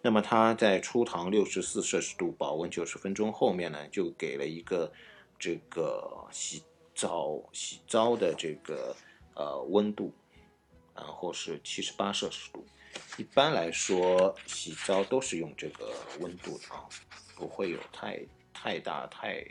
[0.00, 4.92] 那么它在出糖六十四摄氏度、保温九十分钟后面呢，就给了一个
[5.40, 6.62] 这个洗
[7.00, 8.94] 澡洗澡的这个
[9.34, 10.12] 呃温度，
[10.94, 12.66] 然后是七十八摄氏度。
[13.16, 16.88] 一般来说，洗澡都是用这个温度的啊，
[17.36, 18.20] 不会有太
[18.52, 19.44] 太大太。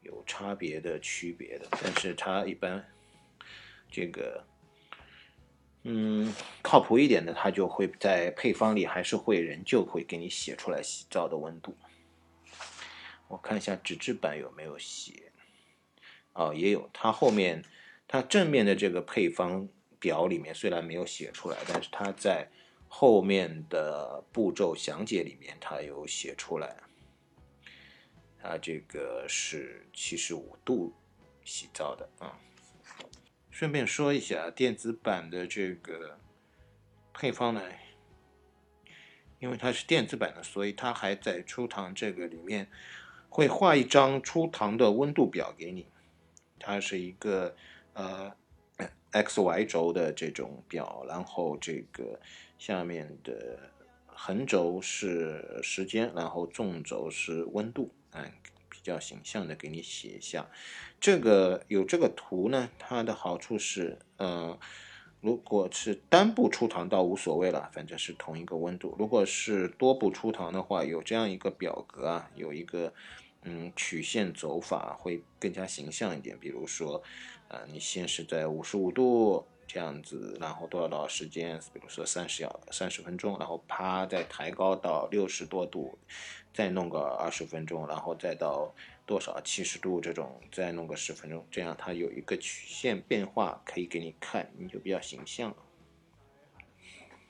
[0.00, 2.82] 有差别的区别的，但是它一般
[3.90, 4.42] 这个
[5.82, 6.32] 嗯
[6.62, 11.76] 靠谱一点的，它就会在配方里还是会仍旧会给你写出来洗澡的温度。
[13.26, 15.27] 我看一下纸质版有没有写，
[16.38, 17.64] 哦也有，它后面
[18.06, 19.68] 它正面的这个配方
[19.98, 22.48] 表里面虽然没有写出来，但是它在
[22.86, 26.76] 后面的步骤详解里面它有写出来。
[28.40, 30.94] 它这个是七十五度
[31.44, 32.38] 洗澡的啊。
[33.50, 36.20] 顺便说一下，电子版的这个
[37.12, 37.60] 配方呢，
[39.40, 42.70] 因为它是电子版的，所以它还在出糖这个里面
[43.28, 45.88] 会画一张出糖的温度表给你。
[46.68, 47.56] 它是一个
[47.94, 48.30] 呃
[49.10, 52.20] x y 轴的这种表，然后这个
[52.58, 53.58] 下面的
[54.04, 57.90] 横轴是时间，然后纵轴是温度。
[58.12, 58.30] 嗯，
[58.68, 60.46] 比较形象的给你写一下，
[61.00, 64.58] 这个有这个图呢，它的好处是，嗯，
[65.22, 68.94] 如果是单步出糖倒无所谓了，反正是同一个温度。
[68.98, 72.92] 如果是多步出糖的话，有这样一个表格啊，有一个
[73.42, 76.38] 嗯曲线走法会更加形象一点。
[76.38, 77.02] 比如说，
[77.48, 79.46] 呃，你先是在五十五度。
[79.70, 85.98] 这样子，然后多少多少时间，比如说三十秒、三十分钟，然后啪再抬高到六十多度，
[86.54, 88.74] 再弄个二十分钟，然后再到
[89.04, 95.54] 多少七十度这种，再弄个十分钟，这样它有一个曲线变化可以给你看，你就比较形象。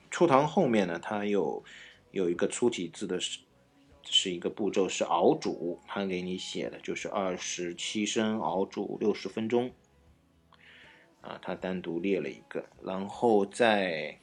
[0.09, 1.65] 初唐后面呢，它有
[2.13, 3.19] 有一个粗体字的
[4.05, 9.73] 是一个步骤是熬煮，它给你写的就是二十七升熬煮六十分钟。
[11.21, 14.19] 啊，它单独列了一个，然后在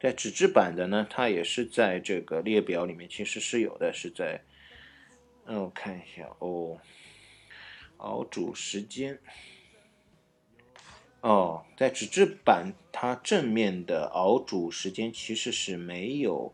[0.00, 4.42] 在纸质版的呢，它也是在这个列表里面，其实是有的，是在，
[5.44, 6.80] 嗯，我看一下哦，
[7.98, 9.20] 熬煮时间，
[11.20, 16.52] 哦，在纸质版它正面的熬煮时间其实是没有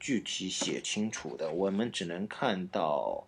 [0.00, 3.26] 具体写清楚的，我们只能看到。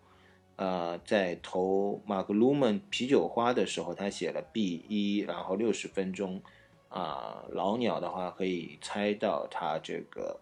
[0.55, 6.43] 呃，在投马格鲁门啤酒花的时候，他写了 B 一，然后六十分钟。
[6.89, 10.39] 啊，老鸟的话可以猜到他这个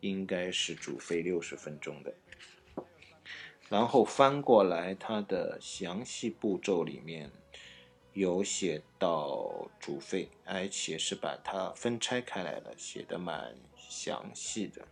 [0.00, 2.14] 应该是煮沸六十分钟的。
[3.68, 7.30] 然后翻过来，它的详细步骤里面
[8.14, 14.88] 有写到煮沸，而且是把它分拆开来了，写的蛮详细的。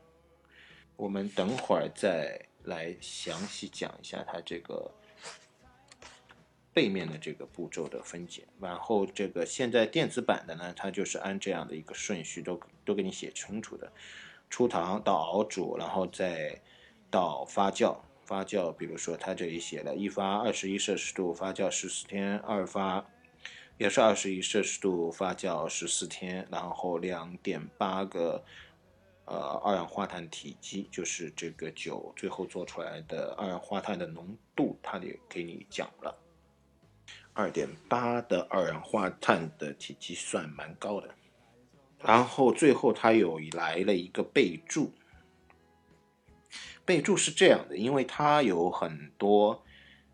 [0.98, 2.44] 我们等会儿再。
[2.64, 4.92] 来详细讲一下它这个
[6.74, 13.90] 背面的这个步骤的分解，然后这个现在电子版的呢，它就是按这样的一个顺序都都给你写清楚的，
[14.50, 16.60] 出糖到熬煮，然后再
[17.10, 17.96] 到发酵，
[18.26, 23.06] 发酵，比如说它这里写了一发二十一摄氏度发酵十四天，二发
[23.78, 28.44] 也是二十一摄氏度发酵十四天，然后两点八个。
[29.30, 36.18] 呃，二氧化碳体积就是这个酒最后做出来的二氧化碳的浓度，它也给你讲了，
[37.34, 41.14] 二点八的二氧化碳的体积算蛮高的。
[42.00, 44.92] 然后最后它有来了一个备注，
[46.86, 49.62] 备注是这样的，因为它有很多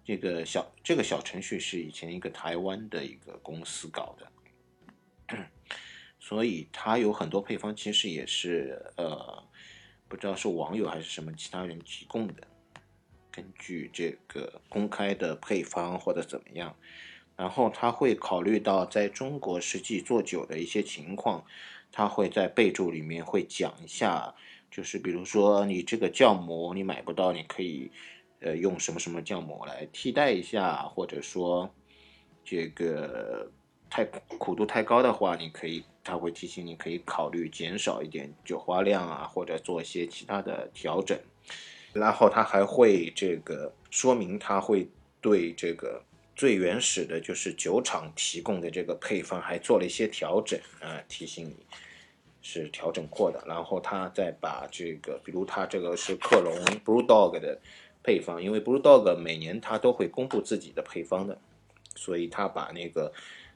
[0.05, 4.27] 这个小这个小程序是以前一个台湾的一个公司搞的。
[6.27, 9.45] 所以它有很多配方，其实也是呃，
[10.09, 12.37] 不知道是网友还是什么其他人提供的，
[13.31, 16.75] 根据这个公开的配方或者怎么样，
[17.37, 21.45] 然后他会考虑到在中国实际做酒的一些情况，
[21.93, 24.35] 他会在备注里面会讲一下，
[24.71, 27.91] 就是比如说你这个酵母你买不到，你可以
[28.41, 31.71] 呃用什么什么酵母来替代一下，或者说
[32.43, 33.53] 这个
[33.95, 34.05] 太
[34.39, 41.17] 苦度太高的话，你可以它会提醒你可以考虑减少一点酒花量啊，或者做一些其他的调整。
[41.93, 44.89] 然后它还会这个说明，它会
[45.21, 46.03] 对这个
[46.35, 51.55] 最原始的，就是酒厂提供的这个配方，还做了一些调整啊，提醒你
[52.43, 53.45] 是调整过的。
[53.47, 56.53] 然后他再把这个，比如他这个是克隆
[56.85, 57.61] Blue Dog 的
[58.03, 61.39] 配方，因为 Blue Dog 每年他都会公布自己的配方的，
[61.95, 63.13] 所以他把那个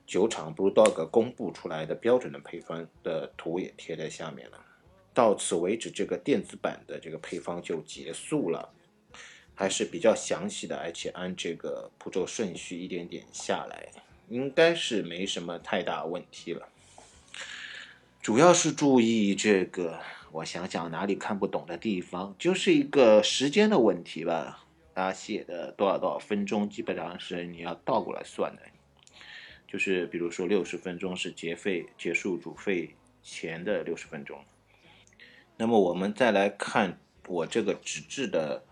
[0.08, 4.58] 酒厂 Blue Dog 公布出来的标准的配方的图也贴在下面了。
[5.12, 8.70] 到此为止，这个电子版的这个配方就结束了，
[9.54, 13.86] 还是比较详细的，而且按这个步骤顺序一点点下来，
[14.30, 16.66] 应该是没什么太大问题了。
[18.22, 20.00] 主要是注意这个，
[20.32, 24.64] 我想想哪里看不懂的地方，就是一个时间的问题吧。
[24.94, 28.62] 他写的多少多少分钟，基本上是你要倒过来算的，
[29.68, 34.42] 就是比如说六十分钟是结沸结束煮沸前的六十分钟。
[35.58, 36.98] 那么我们再来看
[37.28, 38.64] 我这个纸质的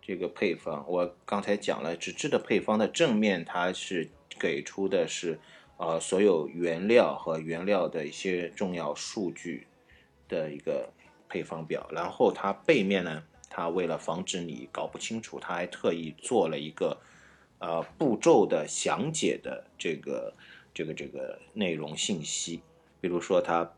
[0.00, 5.40] 这个配方，我刚才讲了纸质的配方的正面，它是给出的是
[5.78, 9.66] 呃所有原料和原料的一些重要数据
[10.28, 10.92] 的一个
[11.28, 16.98] 配方表，然后它背面呢，它为了防止你搞不清楚，它还特意做了一个
[17.66, 20.32] 呃步骤的详解的这个
[20.72, 22.62] 这个这个内容信息，
[23.00, 23.68] 比如说它。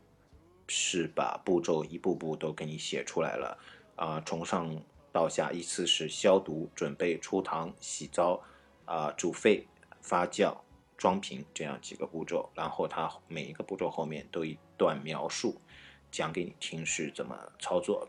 [0.71, 3.57] 是把步骤一步步都给你写出来了
[3.95, 4.69] 啊，从上
[5.11, 8.39] 到下依次是消毒、准备、出糖、洗糟、
[8.85, 9.65] 啊煮沸、
[9.99, 10.55] 发酵、
[10.95, 15.59] 装瓶这样几个步骤，然后它每一个步骤后面都一段描述，
[16.11, 18.07] 讲给你听是怎么操作。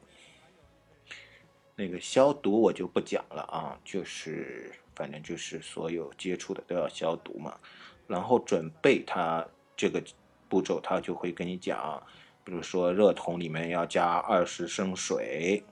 [1.76, 7.58] 那个消毒我就不讲了啊，就是反正就是所有接触的都要消毒嘛。
[8.06, 10.02] 然后准备它这个
[10.46, 12.02] 步骤，它就会跟你讲。
[12.42, 15.62] 比如说，热桶里面要加二十升水，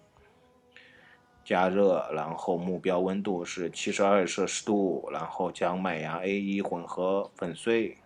[1.42, 7.96] 加热，然后目标温度是七十二摄氏度，然后将麦芽 A 一混合粉碎，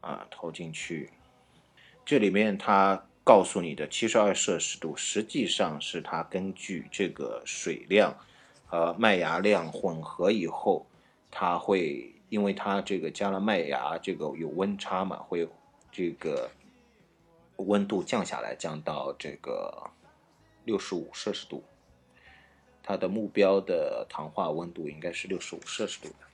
[0.00, 1.10] 啊，投进去。
[2.06, 8.16] 这里面它告诉你的七十二摄氏度，实际上是它根据这个水量
[8.72, 10.84] 呃麦芽量混合以后，
[11.30, 15.48] 它会因为它这个加了麦芽，这个有温差嘛，会
[15.92, 16.50] 这个。
[17.58, 19.88] 温度降下来，降到这个
[20.64, 21.62] 六十五摄氏度，
[22.82, 26.26] 它的目标的糖化温度应该是六十五摄氏度的，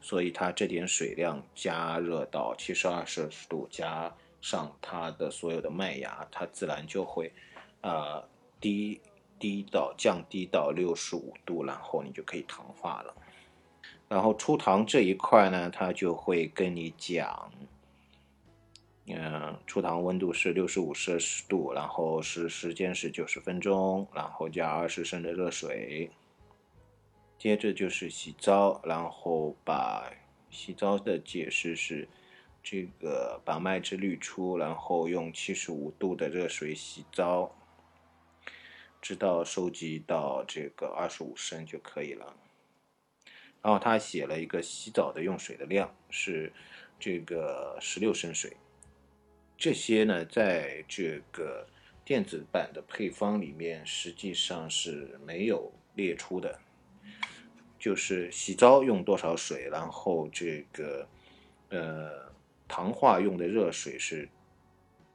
[0.00, 7.30] 所以它这点水量加热到七十二摄氏度，加上它的所有的麦芽，它自然就会
[7.82, 8.22] 啊
[8.58, 8.98] 低
[9.38, 13.14] 低到降低到六十五度，然后你就可以糖化了。
[14.08, 17.50] 然后出糖这一块呢，它就会跟你讲。
[19.10, 26.10] 嗯，出糖温度是六十五摄氏度，然后是时间是九十分钟，然后加二十升的热水。
[27.38, 30.12] 接着就是洗糟，然后把
[30.50, 32.06] 洗糟的解释是
[32.62, 37.50] 这个把麦汁滤出，然后用七十五度的热水洗糟，
[39.00, 42.36] 直到收集到这个二十五升就可以了。
[43.60, 46.52] 然后他写了一个洗澡的用水的量是
[46.98, 48.56] 这个十六升水。
[49.56, 51.66] 这些呢，在这个
[52.04, 56.60] 电子版的配方里面，实际上是没有列出的。
[57.78, 61.08] 就是洗澡用多少水，然后这个
[61.68, 62.32] 呃
[62.66, 64.28] 糖化用的热水是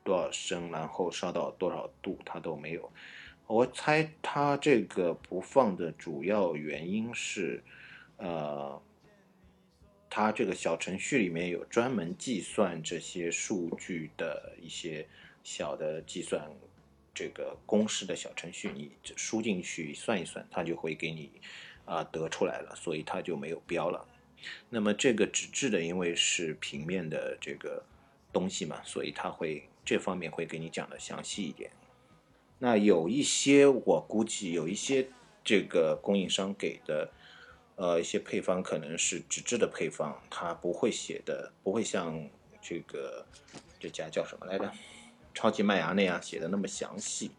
[0.04, 2.92] 多少升，然后烧到多少度，它都没有。
[3.54, 7.64] 我猜它这个不放的主要原因是，
[8.18, 8.82] 呃。
[10.16, 15.08] 它这个小程序里面有专门计算这些数据的一些
[15.44, 16.52] 小的计算
[17.16, 21.32] 这个公式的小程序，你输进去算一算，它就会给你
[21.86, 24.08] 啊得出来了，所以它就没有标了。
[24.70, 27.84] 那么这个纸质的，因为是平面的这个
[28.32, 31.72] 东西嘛，所以它会这方面会给你讲的详细一点。
[32.60, 35.10] 那有一些我估计有一些
[35.44, 37.10] 这个供应商给的。
[37.76, 42.30] 呃，一些配方可能是纸质的配方，它不会写的，不会像
[42.62, 43.26] 这个
[43.80, 44.72] 这家叫什么来着，
[45.34, 47.32] 超级麦芽那样写的那么详细。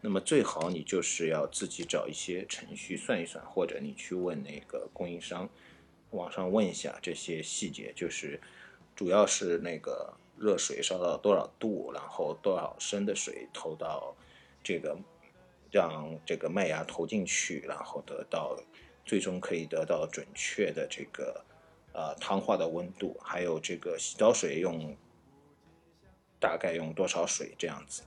[0.00, 5.48] 那么最好你就是要自己找一些程序算一算，或者你去问那个供应商，
[6.10, 8.40] 网上问一下这些细节，就是
[8.96, 14.16] 主要是那个热水烧到多少度，然后多少升的水投到
[14.68, 14.94] 这个
[15.70, 18.54] 让这个麦芽投进去，然后得到
[19.06, 21.42] 最终可以得到准确的这个
[21.94, 24.94] 呃汤化的温度，还有这个洗澡水用
[26.38, 28.02] 大概用多少水这样子，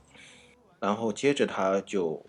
[0.78, 2.24] 然后接着他就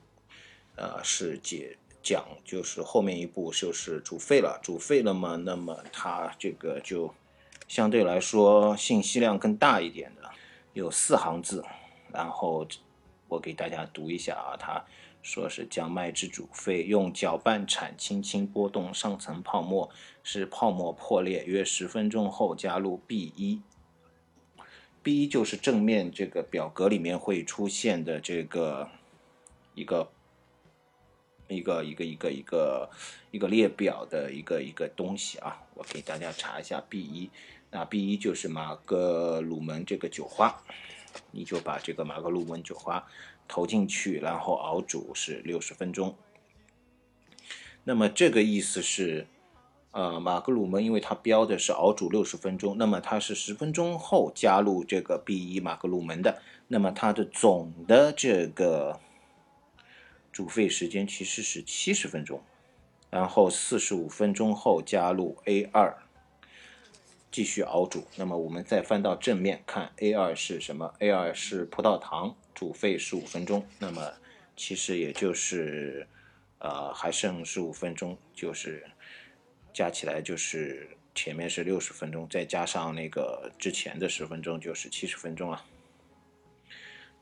[0.77, 7.13] 呃是解讲就是后面一步就是煮沸了，煮沸了嘛，那么它这个就。
[7.65, 10.29] 相对来说，信息量更大一点的
[10.73, 11.63] 有四行字，
[12.11, 12.67] 然后
[13.34, 14.55] 我给大家读一下啊。
[14.57, 14.86] 他
[15.21, 19.89] 说是将麦汁煮沸，用搅拌铲轻轻拨动上层泡沫，
[20.23, 23.61] 使泡沫破裂，约十分钟后加入 B 一。
[25.01, 28.89] B 一就是正面这个表格里面会出现的这个
[29.75, 30.09] 一个
[31.49, 32.89] 一个一个一个一个
[33.31, 35.61] 一个列表的一个一个东西啊。
[35.73, 37.29] 我给大家查一下 B 一。
[37.71, 40.61] 那 B 一就是马格鲁门这个酒花，
[41.32, 43.05] 你就把这个马格鲁门酒花
[43.47, 46.16] 投进去，然后熬煮是六十分钟。
[47.84, 49.28] 那么这个意思是，
[49.91, 58.99] 呃，马格鲁门因为它标的是熬煮六十分钟，那么它是十分钟后加入这个 B 一马格鲁门的，那么它的总的这个
[60.32, 62.41] 煮沸时间其实是七十分钟，
[63.09, 66.03] 然后四十五分钟后加入 A 二。
[67.34, 73.65] 继续熬煮，那么我们再翻到正面看，A 二是什么？A 二是葡萄糖，煮沸十五分钟。
[73.79, 74.13] 那么
[74.55, 76.07] 其实也就是，
[76.59, 78.86] 呃，还剩十五分钟，就是
[79.73, 85.65] 加起来就是前面是六十分钟，再加上那个之前的十分钟，就是七十分钟了。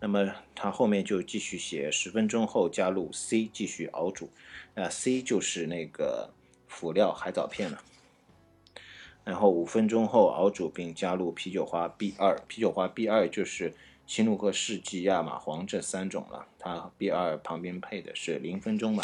[0.02, 4.30] 那么它后面就继续写，十分钟后加入 C 继续熬煮，
[4.76, 6.30] 那 C 就是那个
[6.68, 7.82] 辅料海藻片了。
[9.24, 12.36] 然后五分钟后熬煮，并加入啤酒花 B 二。
[12.48, 13.74] 啤酒花 B 二就是
[14.08, 16.48] 青露和世纪亚麻黄这三种了。
[16.58, 19.04] 它 B 二旁边配的是零分钟嘛，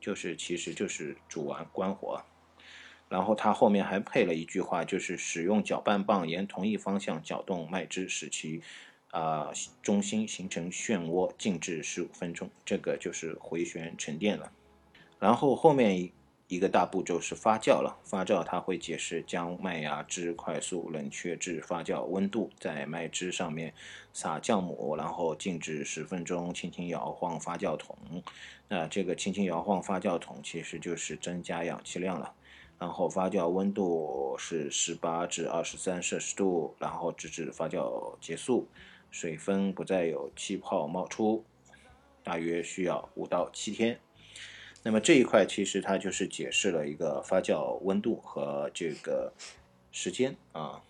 [0.00, 2.22] 就是其实就是煮完关火。
[3.08, 8.62] 然后它后面还配了一句话，就是使用搅拌棒沿同一方向搅动麦汁，使其
[9.10, 9.52] 啊
[9.82, 12.50] 中心形成漩涡，静置十五分钟。
[12.64, 14.50] 这个就是回旋沉淀了。
[15.20, 16.10] 然后后面
[16.52, 16.62] 一。
[16.62, 23.74] 个大步骤是发酵了，发酵它会解释将麦芽汁快速冷却至发酵温度，在麦汁上面
[24.12, 27.98] 撒酵母，然后静置十分钟，轻轻摇晃发酵桶。
[28.68, 32.32] 那这个轻轻摇晃发酵桶其实就是增加氧气量了。
[32.78, 38.68] 然后发酵温度是十八至二十三摄氏度，然后直至发酵结束，
[39.10, 41.44] 水分不再有气泡冒出，
[42.22, 43.98] 大约需要五到七天。
[44.82, 49.32] 那么这一块其实它就是解释了一个发酵温度和这个
[49.92, 50.82] 时间啊，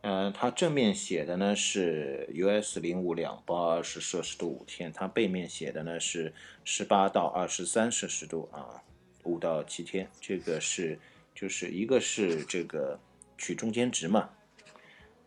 [0.00, 6.32] 嗯，它正面写的呢是 US 零五两包二十摄氏度五天，它背面写的呢是
[6.64, 8.82] 十八到二十三摄氏度啊，
[9.24, 10.98] 五到七天，这个是
[11.34, 12.98] 就是一个是这个
[13.36, 14.30] 取中间值嘛，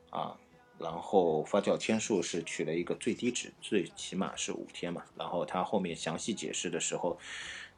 [0.09, 0.39] 啊。
[0.79, 5.03] 然后发酵天数是取了一个最低值，最起码是五天嘛。
[5.17, 7.19] 然后它后面详细解释的时候，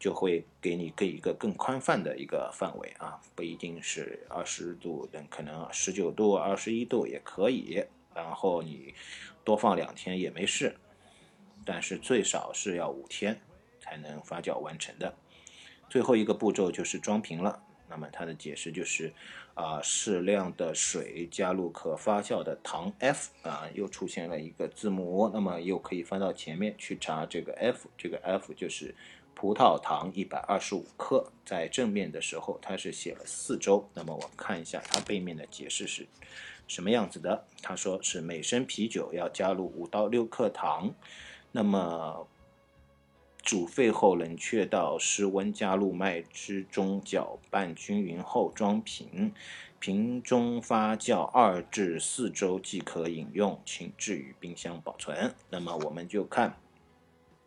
[0.01, 7.85] 就会给你给一个更宽泛的一个范围啊，不一定是二十度，可能十九度、二十一度也可以。
[8.15, 8.95] 然后你
[9.43, 10.75] 多放两天也没事，
[11.63, 13.39] 但是最少是要五天
[13.79, 15.13] 才能发酵完成的。
[15.87, 17.61] 最后一个步骤就是装瓶了。
[17.87, 19.13] 那么它的解释就是，
[19.53, 28.95] 啊，适量的水加入可发酵的糖 F，啊，又出现了一个字母，那么又可以翻到前面去查这个 F，这个 F 就是
[29.41, 36.07] 葡萄糖一百二十五克，在正面的时候它是写了四周，那么我看一下它背面的解释是
[36.67, 40.93] 什么样子的，他说是每升啤酒要加入五到六克糖，
[41.51, 42.27] 那么。
[43.41, 49.33] 煮沸后冷却到室温，加入麦汁中搅拌均匀后装瓶，
[49.79, 55.33] 瓶中发酵二至四周即可饮用，请置于冰箱保存。
[55.49, 56.59] 那么我们就看，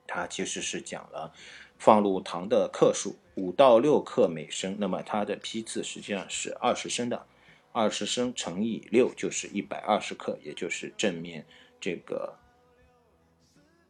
[0.08, 1.32] 它其实是讲了
[1.78, 4.76] 放入糖的克数，五到六克每升。
[4.78, 7.26] 那么它的批次实际上是二十升的，
[7.72, 11.44] 二十升乘以六就是一百二十克，也就是正面
[11.80, 12.38] 这个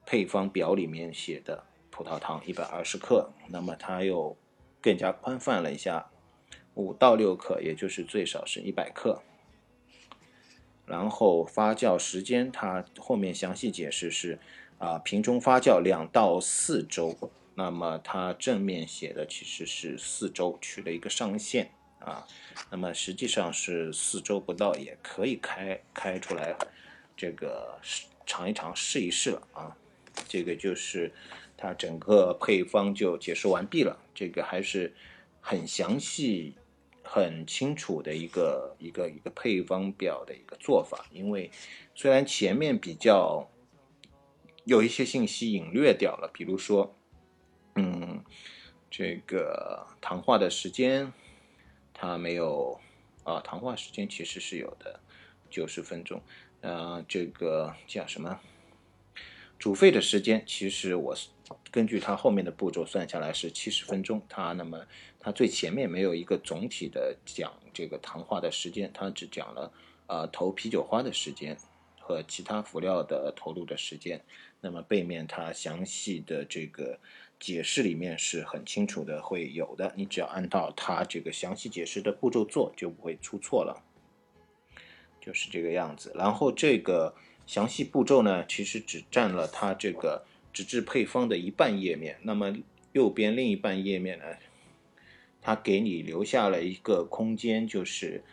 [0.07, 1.65] 配方表里面写的。
[1.97, 4.37] 葡萄糖一百二十克，那么它又
[4.83, 6.11] 更加宽泛了一下，
[6.75, 9.23] 五到六克，也就是最少是一百克。
[10.87, 14.41] 然后发酵时间，它后面详细解释是
[14.79, 17.17] 啊，瓶中发酵两到四周。
[17.55, 22.27] 那么它正面写的其实是四周，取了一个上限啊。
[22.71, 26.57] 那么实际上是四周不到，也可以开开出来
[27.17, 27.79] 这个
[28.27, 29.77] 尝一尝试一试了啊。
[30.29, 31.13] 这个就是
[31.57, 33.99] 它整个配方就解释完毕了。
[34.15, 34.95] 这个还是
[35.41, 36.55] 很详细、
[37.03, 41.07] 很清楚的一个一个一个配方表的一个做法。
[41.13, 41.51] 因为
[41.95, 43.49] 虽然前面比较
[44.65, 46.97] 有一些信息隐略掉了，比如说，
[47.75, 48.25] 嗯，
[48.91, 51.13] 这个糖化的时间
[51.93, 52.81] 它没有
[53.25, 55.01] 啊，糖化时间其实是有的，
[55.51, 56.23] 九十分钟。
[56.63, 58.41] 啊，这个叫什么？
[59.59, 61.29] 煮沸的时间，其实我是
[61.71, 64.23] 根据它后面的步骤算下来是七十分钟。
[64.29, 64.87] 它那么
[65.21, 69.73] 它最前面没有一个总体的讲这个糖化的时间，它只讲了
[70.07, 71.57] 啊投啤酒花的时间
[72.01, 74.25] 和其他辅料的投入的时间。
[74.61, 76.99] 那么背面它详细的这个
[77.45, 83.85] 解释里面是很清楚的会有的，你只要按照它这个详细解释的步骤做，就不会出错了。
[85.21, 87.15] 就是这个样子，然后这个
[87.47, 90.25] 详细步骤呢，其实只占了它这个
[90.55, 92.19] 纸质配方的一半页面。
[92.23, 92.57] 那么
[92.93, 94.25] 右边另一半页面呢，
[95.43, 98.25] 它给你留下了一个空间，就是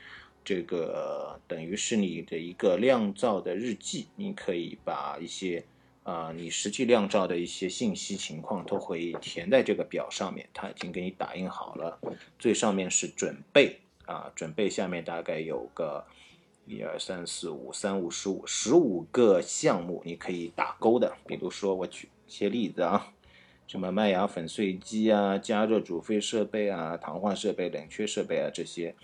[0.45, 4.07] 这个等于是你的一个酿造的日记。
[4.15, 5.65] 你可以把一些
[6.03, 11.99] 啊你实际酿造的一些信息情况都会填在这个表上面，它已经给你打印好了。
[12.39, 16.05] 最上面是准备啊，准备下面大概有个。
[16.67, 21.17] 一二三四五三五十五十五个项目，你可以打勾的。
[21.25, 23.11] 比如说，我举些例子啊，
[23.67, 28.95] 什么麦芽粉碎机啊、加热煮沸设备啊、糖化设备、冷却设备啊这些，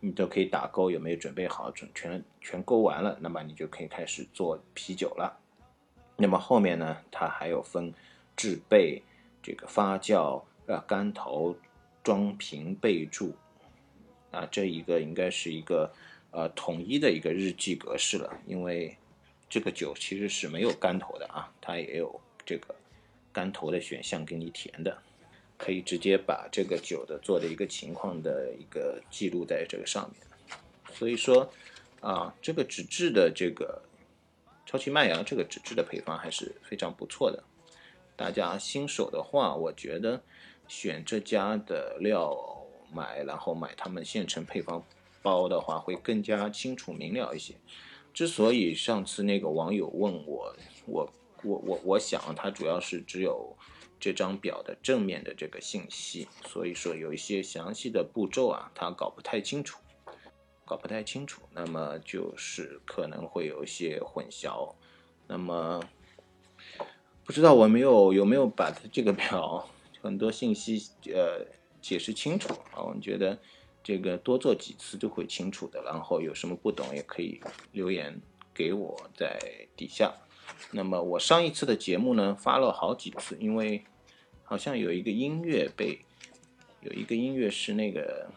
[0.00, 1.70] 你都可以打勾，有没有准备好？
[1.70, 5.38] 准全全勾完了，那么你就可以开始做啤酒了。
[6.16, 7.92] 那么后面呢，它还有分
[8.36, 9.02] 制备、
[9.42, 11.56] 这个发酵、啊干头、
[12.02, 13.34] 装瓶、备注
[14.30, 15.92] 啊，这一个应该是一个。
[16.32, 18.94] 呃，统一的一个日记格式了，因为
[19.48, 22.74] 这个酒其实是没有干头的啊，它也有这个
[23.32, 24.98] 干头的选项给你填的，
[25.56, 30.20] 可以直接把这个酒的做的一个情况的一个记录在这个上面。
[30.92, 31.50] 所以说
[32.02, 33.80] 啊，这个纸质的这个
[34.66, 37.42] 超级麦芽这个纸质的配方还是非常不错的。
[38.16, 40.20] 大家新手的话，我觉得
[40.68, 42.36] 选这家的料
[42.92, 44.84] 买，然后买他们现成配方。
[45.22, 47.52] 包的话会更加清楚明了一些。
[48.14, 50.54] 之所以上次那个网友问我，
[50.86, 51.12] 我
[51.42, 53.56] 我我我想他主要是只有
[53.98, 59.80] 这张表的正面的这个信息，所以说有一些详细的步骤啊，他搞不太清楚，
[60.66, 64.74] 搞不太清楚，那么就是可能会有一些混淆。
[65.26, 65.82] 那么
[67.24, 69.66] 不知道我没有有没有把这个表
[70.02, 71.46] 很多信息呃
[71.80, 72.82] 解释清楚啊？
[72.82, 73.38] 我觉得。
[73.86, 77.40] 这个多做几次就会清楚的，然后有什么不懂也可以
[77.70, 78.20] 留言
[78.52, 79.38] 给我在
[79.76, 80.12] 底下。
[80.72, 83.84] 那么我上一次的节目呢发了好几次，因为
[84.42, 86.00] 好像有一个音乐被
[86.80, 88.28] 有一个音乐是那个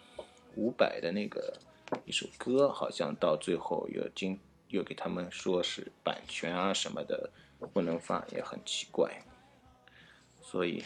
[0.56, 1.58] 五百的那个
[2.06, 7.30] 一首歌，好像到最后又经又给他们说是版权啊什么的
[7.74, 9.24] 不能发，也很奇怪。
[10.42, 10.84] 所以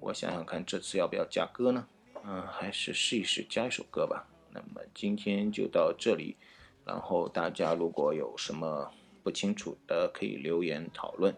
[0.00, 1.86] 我想想看，这次要不要加歌呢？
[2.24, 4.28] 嗯，还是试一试加一首歌吧。
[4.50, 6.36] 那么今天就到这里，
[6.84, 8.92] 然后大家如果有什么
[9.22, 11.34] 不清楚的，可以留言讨论。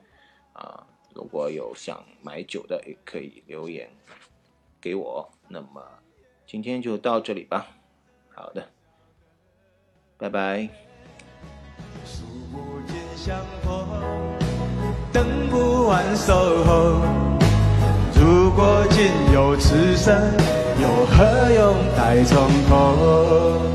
[0.52, 3.90] 啊，如果有想买酒的，也可以留言
[4.80, 5.30] 给我。
[5.48, 5.82] 那么
[6.46, 7.66] 今天就到这里吧。
[8.34, 8.68] 好的，
[10.24, 10.68] 拜拜。
[15.12, 17.02] 等不完守候，
[18.14, 20.14] 如果仅有此生。
[20.80, 23.73] 又何用待从头？